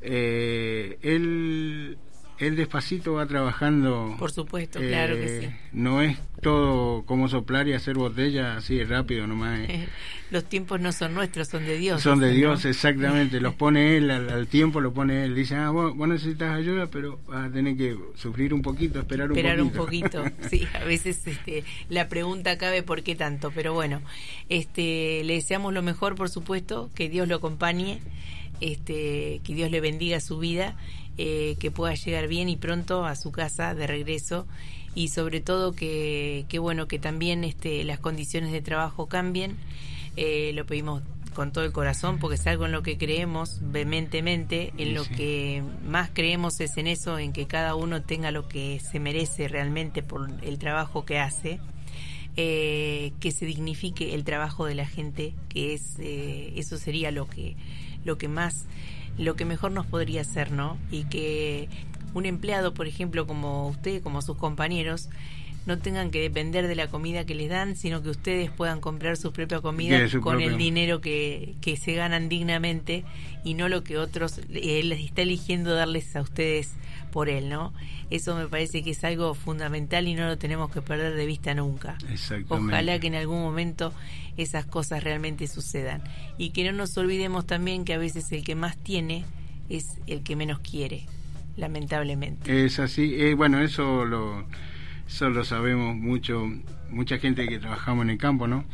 eh, 0.02 0.98
él 1.02 1.98
él 2.40 2.56
despacito 2.56 3.14
va 3.14 3.26
trabajando. 3.26 4.16
Por 4.20 4.32
supuesto, 4.32 4.80
claro 4.80 5.16
que 5.16 5.42
sí. 5.42 5.50
No 5.72 6.02
es 6.02 6.18
todo 6.42 7.04
como 7.06 7.28
soplar 7.28 7.68
y 7.68 7.74
hacer 7.74 7.96
botella 7.96 8.58
así 8.58 8.84
rápido 8.84 9.26
nomás. 9.26 9.60
Los 10.30 10.44
tiempos 10.44 10.80
no 10.82 10.92
son 10.92 11.14
nuestros, 11.14 11.48
son 11.48 11.66
de 11.66 11.78
Dios. 11.78 12.02
Son 12.02 12.20
de 12.20 12.32
Dios, 12.32 12.66
exactamente. 12.66 13.40
Los 13.40 13.56
pone 13.56 13.98
él, 13.98 14.12
al, 14.12 14.48
tiempo 14.48 14.82
lo 14.82 14.94
pone 14.94 15.24
él. 15.24 15.36
Dice, 15.36 15.56
ah, 15.56 15.70
vos, 15.70 15.96
necesitas 15.96 16.56
ayuda, 16.56 16.88
pero 16.88 17.20
vas 17.28 17.50
a 17.50 17.52
tener 17.52 17.78
que 17.78 17.98
sufrir 18.16 18.54
un 18.54 18.62
poquito, 18.62 19.00
esperar 19.00 19.32
un 19.32 19.36
poquito. 19.36 19.48
Esperar 19.48 19.62
un 19.62 19.72
poquito, 19.72 20.24
sí. 20.50 20.68
A 20.74 20.84
veces 20.84 21.26
este, 21.26 21.64
la 21.90 22.08
pregunta 22.08 22.58
cabe 22.58 22.84
por 22.84 23.04
qué 23.04 23.16
tanto, 23.16 23.52
pero 23.52 23.74
bueno, 23.74 24.02
este, 24.50 25.24
le 25.24 25.36
deseamos 25.36 25.74
lo 25.74 25.82
mejor, 25.82 26.16
por 26.16 26.30
supuesto, 26.30 26.90
que 26.94 27.10
Dios 27.10 27.28
lo 27.28 27.38
acompañe, 27.38 28.00
este, 28.60 29.40
que 29.44 29.54
Dios 29.56 29.72
le 29.72 29.80
bendiga 29.80 30.20
su 30.20 30.40
vida 30.40 30.76
eh, 31.20 31.56
que 31.60 31.72
pueda 31.72 31.96
llegar 31.96 32.28
bien 32.28 32.48
y 32.48 32.58
pronto 32.58 33.04
a 33.06 33.16
su 33.16 33.32
casa 33.32 33.74
de 33.74 33.88
regreso. 33.88 34.46
Y 34.94 35.08
sobre 35.08 35.42
todo 35.42 35.74
que, 35.74 36.46
que 36.48 36.60
bueno 36.60 36.88
que 36.88 37.00
también 37.00 37.44
este, 37.44 37.84
las 37.84 38.00
condiciones 38.00 38.52
de 38.52 38.62
trabajo 38.62 39.08
cambien. 39.08 39.56
Eh, 40.16 40.52
lo 40.54 40.66
pedimos 40.68 41.02
con 41.34 41.52
todo 41.52 41.64
el 41.64 41.72
corazón 41.72 42.20
porque 42.20 42.36
es 42.36 42.46
algo 42.46 42.66
en 42.68 42.72
lo 42.72 42.84
que 42.84 43.00
creemos 43.00 43.60
vehementemente. 43.62 44.74
En 44.78 44.94
lo 44.94 45.06
que 45.06 45.64
más 45.88 46.12
creemos 46.14 46.60
es 46.60 46.78
en 46.78 46.86
eso 46.86 47.18
en 47.18 47.34
que 47.34 47.48
cada 47.48 47.74
uno 47.74 48.04
tenga 48.04 48.30
lo 48.30 48.48
que 48.48 48.80
se 48.80 49.00
merece 49.00 49.48
realmente 49.48 50.04
por 50.04 50.30
el 50.44 50.60
trabajo 50.60 51.04
que 51.04 51.18
hace. 51.18 51.60
Eh, 52.40 53.14
que 53.20 53.32
se 53.32 53.48
dignifique 53.48 54.14
el 54.14 54.24
trabajo 54.24 54.68
de 54.68 54.76
la 54.76 54.86
gente 54.86 55.34
que 55.50 55.74
es 55.74 55.96
eso 55.98 56.78
sería 56.78 57.10
lo 57.10 57.28
que 57.28 57.56
lo 58.06 58.20
que 58.20 58.28
más 58.28 58.68
lo 59.18 59.36
que 59.36 59.46
mejor 59.46 59.72
nos 59.72 59.86
podría 59.86 60.22
hacer, 60.22 60.52
¿no? 60.52 60.78
Y 60.92 61.06
que 61.06 61.70
un 62.14 62.26
empleado, 62.26 62.74
por 62.74 62.88
ejemplo, 62.88 63.28
como 63.28 63.68
usted, 63.68 64.02
como 64.02 64.22
sus 64.22 64.38
compañeros, 64.38 65.10
no 65.66 65.78
tengan 65.78 66.12
que 66.12 66.22
depender 66.22 66.68
de 66.68 66.76
la 66.76 66.88
comida 66.88 67.26
que 67.26 67.36
les 67.36 67.50
dan, 67.50 67.76
sino 67.76 68.02
que 68.02 68.10
ustedes 68.10 68.50
puedan 68.50 68.80
comprar 68.80 69.18
su 69.18 69.34
propia 69.34 69.60
comida 69.60 70.00
con 70.22 70.42
el 70.42 70.58
dinero 70.58 71.02
que, 71.02 71.56
que 71.60 71.76
se 71.76 71.94
ganan 71.94 72.30
dignamente 72.30 73.04
y 73.44 73.54
no 73.54 73.68
lo 73.68 73.84
que 73.84 73.98
otros, 73.98 74.40
él 74.50 74.94
está 74.94 75.24
eligiendo 75.24 75.76
darles 75.76 76.16
a 76.16 76.22
ustedes 76.22 76.72
por 77.12 77.30
él, 77.30 77.50
¿no? 77.50 77.74
Eso 78.10 78.36
me 78.36 78.48
parece 78.48 78.84
que 78.84 78.92
es 78.92 79.04
algo 79.04 79.34
fundamental 79.34 80.08
y 80.08 80.14
no 80.14 80.28
lo 80.28 80.38
tenemos 80.38 80.72
que 80.72 80.82
perder 80.82 81.16
de 81.16 81.26
vista 81.26 81.54
nunca. 81.54 81.98
Ojalá 82.50 83.00
que 83.00 83.08
en 83.08 83.16
algún 83.16 83.42
momento 83.42 83.94
esas 84.38 84.66
cosas 84.66 85.04
realmente 85.04 85.48
sucedan 85.48 86.02
y 86.38 86.52
que 86.52 86.64
no 86.64 86.72
nos 86.72 86.98
olvidemos 86.98 87.46
también 87.46 87.86
que 87.86 87.94
a 87.94 87.98
veces 87.98 88.32
el 88.32 88.44
que 88.44 88.56
más 88.56 88.78
tiene 88.78 89.26
es 89.70 89.98
el 90.08 90.24
que 90.24 90.36
menos 90.36 90.60
quiere, 90.60 91.06
lamentablemente. 91.58 92.66
Es 92.66 92.80
así, 92.80 93.16
eh, 93.16 93.34
bueno, 93.34 93.62
eso 93.62 94.06
lo, 94.06 94.46
eso 95.08 95.30
lo 95.30 95.44
sabemos 95.44 95.96
mucho, 95.96 96.48
mucha 96.90 97.18
gente 97.18 97.48
que 97.48 97.60
trabajamos 97.60 98.04
en 98.04 98.12
el 98.12 98.18
campo, 98.18 98.48
¿no? 98.48 98.66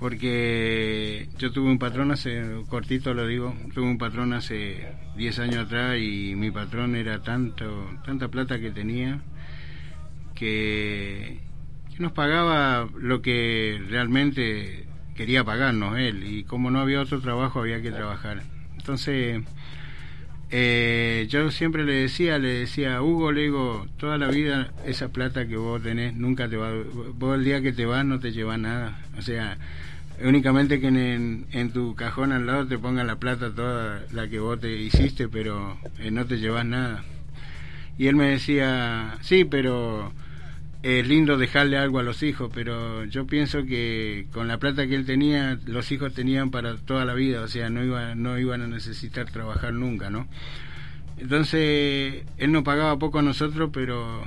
Porque 0.00 1.28
yo 1.38 1.52
tuve 1.52 1.70
un 1.70 1.78
patrón 1.78 2.10
hace, 2.10 2.42
cortito 2.68 3.12
lo 3.12 3.26
digo, 3.26 3.54
tuve 3.74 3.84
un 3.84 3.98
patrón 3.98 4.32
hace 4.32 4.88
10 5.16 5.38
años 5.40 5.66
atrás 5.66 5.98
y 6.00 6.34
mi 6.36 6.50
patrón 6.50 6.96
era 6.96 7.22
tanto, 7.22 7.90
tanta 8.04 8.28
plata 8.28 8.58
que 8.58 8.70
tenía 8.70 9.20
que, 10.34 11.38
nos 11.98 12.12
pagaba 12.12 12.88
lo 12.98 13.20
que 13.20 13.78
realmente 13.90 14.86
quería 15.14 15.44
pagarnos 15.44 15.98
él 15.98 16.24
y 16.24 16.44
como 16.44 16.70
no 16.70 16.80
había 16.80 17.02
otro 17.02 17.20
trabajo 17.20 17.60
había 17.60 17.82
que 17.82 17.90
trabajar. 17.90 18.42
Entonces 18.78 19.42
eh, 20.52 21.26
yo 21.28 21.50
siempre 21.52 21.84
le 21.84 21.94
decía, 21.94 22.38
le 22.38 22.48
decía, 22.48 23.00
Hugo, 23.02 23.30
le 23.30 23.42
digo, 23.42 23.86
toda 23.98 24.18
la 24.18 24.28
vida 24.28 24.72
esa 24.84 25.08
plata 25.08 25.46
que 25.46 25.56
vos 25.56 25.80
tenés 25.80 26.14
nunca 26.14 26.48
te 26.48 26.56
va, 26.56 26.72
vos 27.14 27.38
el 27.38 27.44
día 27.44 27.60
que 27.60 27.72
te 27.72 27.86
vas 27.86 28.04
no 28.04 28.18
te 28.18 28.32
lleva 28.32 28.58
nada. 28.58 29.00
O 29.16 29.22
sea, 29.22 29.58
únicamente 30.22 30.80
que 30.80 30.88
en, 30.88 31.46
en, 31.52 31.70
tu 31.70 31.94
cajón 31.94 32.32
al 32.32 32.46
lado 32.46 32.66
te 32.66 32.78
pongan 32.78 33.06
la 33.06 33.16
plata 33.16 33.54
toda 33.54 34.02
la 34.12 34.28
que 34.28 34.40
vos 34.40 34.58
te 34.58 34.72
hiciste, 34.76 35.28
pero 35.28 35.78
eh, 35.98 36.10
no 36.10 36.26
te 36.26 36.38
llevas 36.38 36.66
nada. 36.66 37.04
Y 37.96 38.08
él 38.08 38.16
me 38.16 38.30
decía, 38.30 39.18
sí, 39.20 39.44
pero 39.44 40.12
es 40.82 41.06
lindo 41.06 41.36
dejarle 41.36 41.76
algo 41.76 41.98
a 41.98 42.02
los 42.02 42.22
hijos, 42.22 42.50
pero 42.54 43.04
yo 43.04 43.26
pienso 43.26 43.64
que 43.64 44.26
con 44.32 44.48
la 44.48 44.58
plata 44.58 44.86
que 44.86 44.94
él 44.94 45.04
tenía, 45.04 45.58
los 45.66 45.92
hijos 45.92 46.14
tenían 46.14 46.50
para 46.50 46.76
toda 46.76 47.04
la 47.04 47.14
vida, 47.14 47.42
o 47.42 47.48
sea, 47.48 47.68
no, 47.68 47.84
iba, 47.84 48.14
no 48.14 48.38
iban 48.38 48.62
a 48.62 48.66
necesitar 48.66 49.30
trabajar 49.30 49.74
nunca, 49.74 50.08
¿no? 50.08 50.26
Entonces, 51.18 52.24
él 52.38 52.52
no 52.52 52.64
pagaba 52.64 52.98
poco 52.98 53.18
a 53.18 53.22
nosotros, 53.22 53.70
pero... 53.72 54.24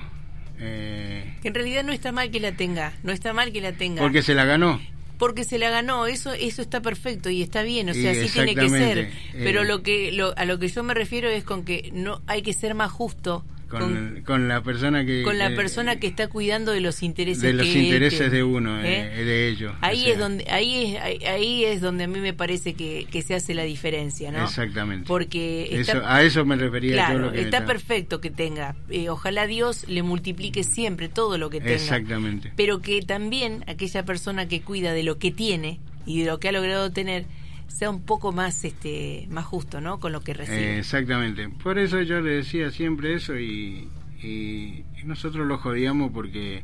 Eh, 0.60 1.38
en 1.44 1.54
realidad 1.54 1.84
no 1.84 1.92
está 1.92 2.12
mal 2.12 2.30
que 2.30 2.40
la 2.40 2.52
tenga, 2.52 2.94
no 3.02 3.12
está 3.12 3.34
mal 3.34 3.52
que 3.52 3.60
la 3.60 3.74
tenga. 3.74 4.02
Porque 4.02 4.22
se 4.22 4.36
la 4.36 4.46
ganó 4.46 4.80
porque 5.20 5.46
se 5.46 5.58
la 5.58 5.70
ganó, 5.70 6.06
eso 6.06 6.34
eso 6.34 6.62
está 6.62 6.82
perfecto 6.82 7.30
y 7.30 7.42
está 7.44 7.62
bien, 7.62 7.90
o 7.90 7.94
sea, 7.94 8.12
así 8.12 8.28
tiene 8.30 8.56
que 8.56 8.68
ser. 8.68 9.10
Pero 9.32 9.62
eh. 9.62 9.66
lo 9.66 9.82
que 9.82 10.12
lo, 10.12 10.38
a 10.38 10.44
lo 10.44 10.60
que 10.60 10.68
yo 10.68 10.84
me 10.84 10.94
refiero 10.94 11.30
es 11.30 11.46
con 11.46 11.64
que 11.64 11.92
no 11.94 12.22
hay 12.28 12.42
que 12.42 12.52
ser 12.52 12.76
más 12.76 12.92
justo 12.92 13.46
con, 13.80 14.48
la 14.48 14.62
persona 14.62 15.06
que 15.06 15.24
con 15.24 15.38
la 15.38 15.50
persona 15.56 15.98
que 15.98 16.08
está 16.08 16.28
cuidando 16.28 16.72
de 16.72 16.82
los 16.82 17.04
intereses 17.04 17.42
de 17.42 17.54
los 17.54 17.68
intereses 17.68 18.32
de 18.32 18.44
uno 18.44 18.82
¿eh? 18.82 19.12
Eh, 19.14 19.26
de 19.26 19.48
ellos 19.50 19.74
ahí 19.82 20.10
es 20.10 20.18
donde 20.18 20.46
ahí 20.50 20.96
es 20.96 21.28
ahí 21.28 21.66
es 21.66 21.82
donde 21.82 22.06
a 22.06 22.08
mí 22.08 22.20
me 22.20 22.34
parece 22.34 22.74
que, 22.74 23.08
que 23.12 23.22
se 23.22 23.36
hace 23.36 23.54
la 23.54 23.64
diferencia 23.64 24.32
no 24.32 24.44
exactamente. 24.44 25.08
Porque 25.08 25.84
a 26.06 26.24
eso 26.24 26.46
me 26.46 26.56
refería 26.56 26.94
claro, 26.94 27.32
está. 27.32 27.66
perfecto 27.66 28.22
que 28.22 28.30
tenga. 28.30 28.76
Eh, 28.90 29.10
ojalá 29.10 29.48
Dios 29.48 29.88
le 29.88 30.04
multiplique 30.04 30.64
siempre 30.64 31.10
todo 31.10 31.38
lo 31.38 31.50
que 31.50 31.60
tenga. 31.60 31.74
Exactamente. 31.74 32.52
Pero 32.56 32.82
que 32.82 33.02
también 33.02 33.64
aquella 33.68 34.04
persona 34.06 34.48
que 34.48 34.62
cuida 34.62 34.94
de 34.94 35.04
lo 35.04 35.18
que 35.18 35.32
tiene 35.32 35.80
y 36.06 36.22
de 36.22 36.26
lo 36.28 36.40
que 36.40 36.50
ha 36.50 36.52
logrado 36.52 36.92
tener 36.92 37.26
sea 37.68 37.90
un 37.90 38.02
poco 38.02 38.32
más 38.32 38.64
este 38.64 39.28
más 39.30 39.46
justo, 39.46 39.82
¿no? 39.82 40.00
Con 40.00 40.12
lo 40.12 40.22
que 40.22 40.34
recibe. 40.34 40.80
exactamente. 40.80 41.50
Por 41.50 41.80
eso 41.80 42.02
yo 42.02 42.22
le 42.22 42.32
decía 42.32 42.72
siempre 42.72 43.16
eso 43.16 43.38
y, 43.38 43.90
y, 44.22 44.84
nosotros 45.06 45.46
lo 45.46 45.58
jodíamos 45.58 46.12
porque 46.14 46.64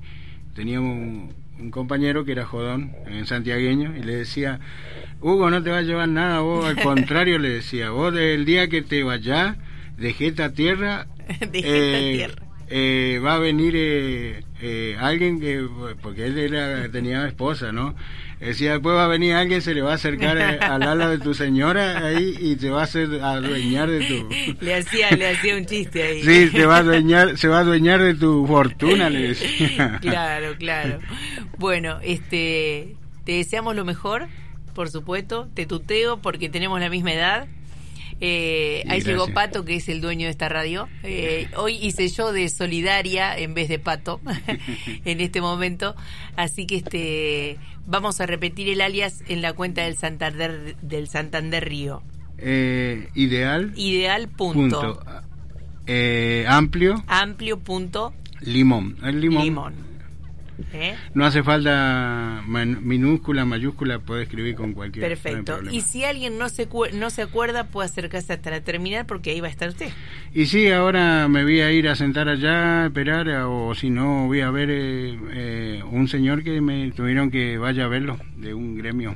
teníamos 0.56 0.94
un, 0.94 1.72
compañero 1.72 2.24
que 2.24 2.32
era 2.32 2.46
jodón, 2.46 2.96
en 3.06 3.26
santiagueño, 3.26 3.94
y 3.98 4.02
le 4.02 4.16
decía, 4.16 4.62
Hugo, 5.20 5.50
no 5.50 5.62
te 5.62 5.70
va 5.70 5.80
a 5.80 5.82
llevar 5.82 6.08
nada, 6.08 6.40
vos 6.40 6.66
al 6.66 6.76
contrario 6.82 7.38
le 7.38 7.50
decía, 7.50 7.90
vos 7.90 8.16
el 8.16 8.46
día 8.46 8.70
que 8.70 8.82
te 8.82 9.04
vayas, 9.04 9.58
dejé 9.98 10.28
esta 10.28 10.54
tierra, 10.54 11.08
eh, 11.42 12.14
tierra. 12.16 12.50
Eh, 12.72 13.20
va 13.26 13.36
a 13.36 13.40
venir 13.40 13.74
eh, 13.76 14.44
eh, 14.62 14.96
alguien 15.00 15.40
que, 15.40 15.68
porque 16.04 16.28
él 16.28 16.38
era, 16.38 16.88
tenía 16.92 17.28
esposa, 17.28 17.72
¿no? 17.72 17.96
Decía, 18.40 18.74
después 18.74 18.96
va 18.96 19.04
a 19.04 19.08
venir 19.08 19.34
alguien, 19.34 19.62
se 19.62 19.74
le 19.74 19.82
va 19.82 19.92
a 19.92 19.96
acercar 19.96 20.38
eh, 20.38 20.60
al 20.62 20.84
ala 20.84 21.10
de 21.10 21.20
tu 21.20 21.34
señora 21.34 22.06
ahí 22.06 22.36
y 22.40 22.56
te 22.56 22.70
va 22.70 22.82
a 22.82 22.84
hacer 22.86 23.22
adueñar 23.22 23.90
de 23.90 24.00
tu... 24.06 24.30
Le 24.66 24.76
hacía, 24.76 25.12
le 25.12 25.30
hacía 25.30 25.58
un 25.58 25.66
chiste 25.66 26.02
ahí. 26.02 26.24
Sí, 26.24 26.50
te 26.52 26.66
va 26.66 26.78
a 26.78 26.80
adueñar, 26.80 27.38
se 27.38 27.50
va 27.50 27.58
a 27.58 27.62
adueñar 27.62 28.02
de 28.02 28.16
tu 28.16 28.48
fortuna, 28.48 29.10
le 29.10 29.30
decía. 29.30 30.00
Claro, 30.10 30.56
claro. 30.58 31.00
Bueno, 31.58 32.00
este, 32.02 32.96
te 33.26 33.34
deseamos 33.34 33.76
lo 33.76 33.84
mejor, 33.84 34.28
por 34.74 34.90
supuesto, 34.90 35.50
te 35.54 35.66
tuteo 35.66 36.22
porque 36.22 36.50
tenemos 36.50 36.80
la 36.80 36.90
misma 36.90 37.12
edad. 37.14 37.48
Eh, 38.22 38.84
ahí 38.88 39.02
llegó 39.02 39.28
Pato, 39.34 39.64
que 39.64 39.76
es 39.76 39.88
el 39.90 40.02
dueño 40.02 40.26
de 40.26 40.32
esta 40.32 40.50
radio. 40.50 40.90
Eh, 41.04 41.48
hoy 41.56 41.76
hice 41.76 42.08
yo 42.10 42.34
de 42.34 42.50
solidaria 42.50 43.38
en 43.38 43.54
vez 43.54 43.70
de 43.70 43.80
Pato 43.80 44.20
en 45.06 45.22
este 45.22 45.42
momento. 45.42 45.96
Así 46.36 46.66
que 46.66 46.76
este 46.78 47.58
Vamos 47.90 48.22
a 48.22 48.28
repetir 48.28 48.70
el 48.70 48.82
alias 48.82 49.24
en 49.28 49.42
la 49.42 49.54
cuenta 49.54 49.82
del 49.82 49.98
Santander, 49.98 50.76
del 50.84 51.08
Santander 51.08 51.68
Río. 51.68 52.04
Eh, 52.38 53.10
ideal. 53.16 53.74
Ideal 53.76 54.28
punto. 54.28 55.02
Eh, 55.88 56.46
amplio. 56.48 57.04
Amplio 57.08 57.58
punto. 57.58 58.14
Limón. 58.42 58.96
El 59.02 59.20
limón. 59.20 59.44
Limón. 59.44 59.89
¿Eh? 60.74 60.96
No 61.14 61.26
hace 61.26 61.44
falta 61.44 62.44
minúscula, 62.48 63.46
mayúscula, 63.46 64.00
puede 64.00 64.24
escribir 64.24 64.56
con 64.56 64.74
cualquier. 64.74 65.08
Perfecto. 65.08 65.60
y 65.72 65.82
si 65.82 66.04
alguien 66.04 66.38
no 66.38 66.50
se, 66.50 66.68
no 66.94 67.10
se 67.10 67.22
acuerda, 67.22 67.66
puede 67.66 67.88
acercarse 67.88 68.34
hasta 68.34 68.52
la 68.52 68.62
terminal 68.62 69.06
porque 69.06 69.32
ahí 69.32 69.42
va 69.42 69.48
a 69.48 69.52
estar 69.52 69.70
usted. 69.70 69.90
Y 70.34 70.46
sí, 70.46 70.70
ahora 70.70 71.28
me 71.28 71.44
voy 71.44 71.62
a 71.62 71.72
ir 71.72 71.88
a 71.88 71.96
sentar 71.96 72.30
allá, 72.30 72.84
a 72.84 72.86
esperar, 72.88 73.30
o 73.30 73.74
si 73.76 73.90
no, 73.90 74.28
voy 74.28 74.42
a 74.42 74.52
ver 74.52 74.70
eh, 74.72 75.18
eh, 75.32 75.84
un 75.90 76.08
señor 76.08 76.44
que 76.44 76.62
me 76.62 76.92
tuvieron 76.92 77.32
que 77.32 77.58
vaya 77.58 77.86
a 77.86 77.88
verlo, 77.88 78.20
de 78.38 78.54
un 78.54 78.78
gremio. 78.78 79.16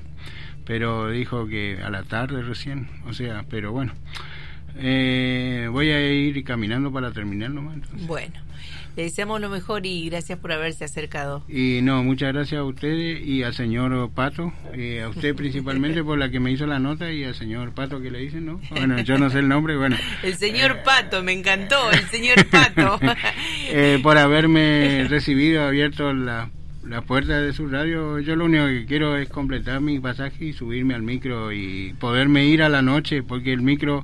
Pero 0.65 1.09
dijo 1.09 1.47
que 1.47 1.79
a 1.83 1.89
la 1.89 2.03
tarde 2.03 2.41
recién, 2.41 2.87
o 3.05 3.13
sea, 3.13 3.45
pero 3.49 3.71
bueno. 3.71 3.93
Eh, 4.77 5.67
voy 5.71 5.89
a 5.89 6.11
ir 6.11 6.43
caminando 6.43 6.91
para 6.91 7.11
terminar 7.11 7.51
nomás. 7.51 7.77
Bueno, 8.07 8.33
le 8.95 9.03
deseamos 9.03 9.41
lo 9.41 9.49
mejor 9.49 9.85
y 9.85 10.09
gracias 10.09 10.39
por 10.39 10.51
haberse 10.51 10.85
acercado. 10.85 11.43
Y 11.47 11.79
no, 11.81 12.03
muchas 12.03 12.33
gracias 12.33 12.59
a 12.59 12.63
ustedes 12.63 13.25
y 13.25 13.43
al 13.43 13.53
señor 13.53 14.11
Pato, 14.11 14.53
y 14.75 14.99
a 14.99 15.09
usted 15.09 15.35
principalmente 15.35 16.03
por 16.03 16.17
la 16.17 16.29
que 16.29 16.39
me 16.39 16.51
hizo 16.51 16.65
la 16.65 16.79
nota 16.79 17.11
y 17.11 17.23
al 17.23 17.35
señor 17.35 17.73
Pato 17.73 18.01
que 18.01 18.11
le 18.11 18.19
dicen, 18.19 18.45
¿no? 18.45 18.61
Bueno, 18.71 18.99
yo 19.01 19.17
no 19.17 19.29
sé 19.29 19.39
el 19.39 19.47
nombre, 19.47 19.77
bueno. 19.77 19.97
El 20.23 20.35
señor 20.35 20.83
Pato, 20.83 21.23
me 21.23 21.33
encantó, 21.33 21.91
el 21.91 22.03
señor 22.09 22.45
Pato. 22.47 22.99
eh, 23.69 23.99
por 24.01 24.17
haberme 24.17 25.07
recibido, 25.09 25.63
abierto 25.63 26.13
la 26.13 26.49
la 26.87 27.01
puerta 27.01 27.39
de 27.39 27.53
su 27.53 27.67
radio, 27.67 28.19
yo 28.19 28.35
lo 28.35 28.45
único 28.45 28.65
que 28.65 28.85
quiero 28.85 29.15
es 29.15 29.29
completar 29.29 29.79
mi 29.79 29.99
pasaje 29.99 30.45
y 30.45 30.53
subirme 30.53 30.93
al 30.93 31.01
micro 31.01 31.51
y 31.51 31.93
poderme 31.99 32.45
ir 32.45 32.61
a 32.61 32.69
la 32.69 32.81
noche, 32.81 33.23
porque 33.23 33.53
el 33.53 33.61
micro 33.61 34.03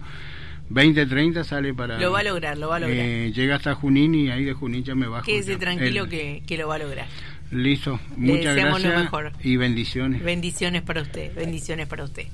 2030 0.69 1.43
sale 1.43 1.73
para... 1.73 1.99
Lo 1.99 2.11
va 2.11 2.19
a 2.19 2.23
lograr, 2.23 2.57
lo 2.57 2.69
va 2.69 2.77
a 2.77 2.79
lograr. 2.79 2.97
Eh, 2.99 3.31
llega 3.33 3.55
hasta 3.55 3.73
Junín 3.75 4.13
y 4.15 4.29
ahí 4.29 4.43
de 4.43 4.53
Junín 4.53 4.83
ya 4.83 4.95
me 4.95 5.07
bajo. 5.07 5.25
Quédese 5.25 5.57
tranquilo 5.57 6.07
que, 6.07 6.43
que, 6.45 6.57
lo 6.57 6.67
va 6.67 6.75
a 6.75 6.79
lograr. 6.79 7.07
Listo, 7.51 7.99
muchas 8.15 8.55
gracias 8.55 9.33
y 9.43 9.57
bendiciones. 9.57 10.23
Bendiciones 10.23 10.83
para 10.83 11.01
usted, 11.01 11.33
bendiciones 11.33 11.87
para 11.87 12.03
usted. 12.03 12.27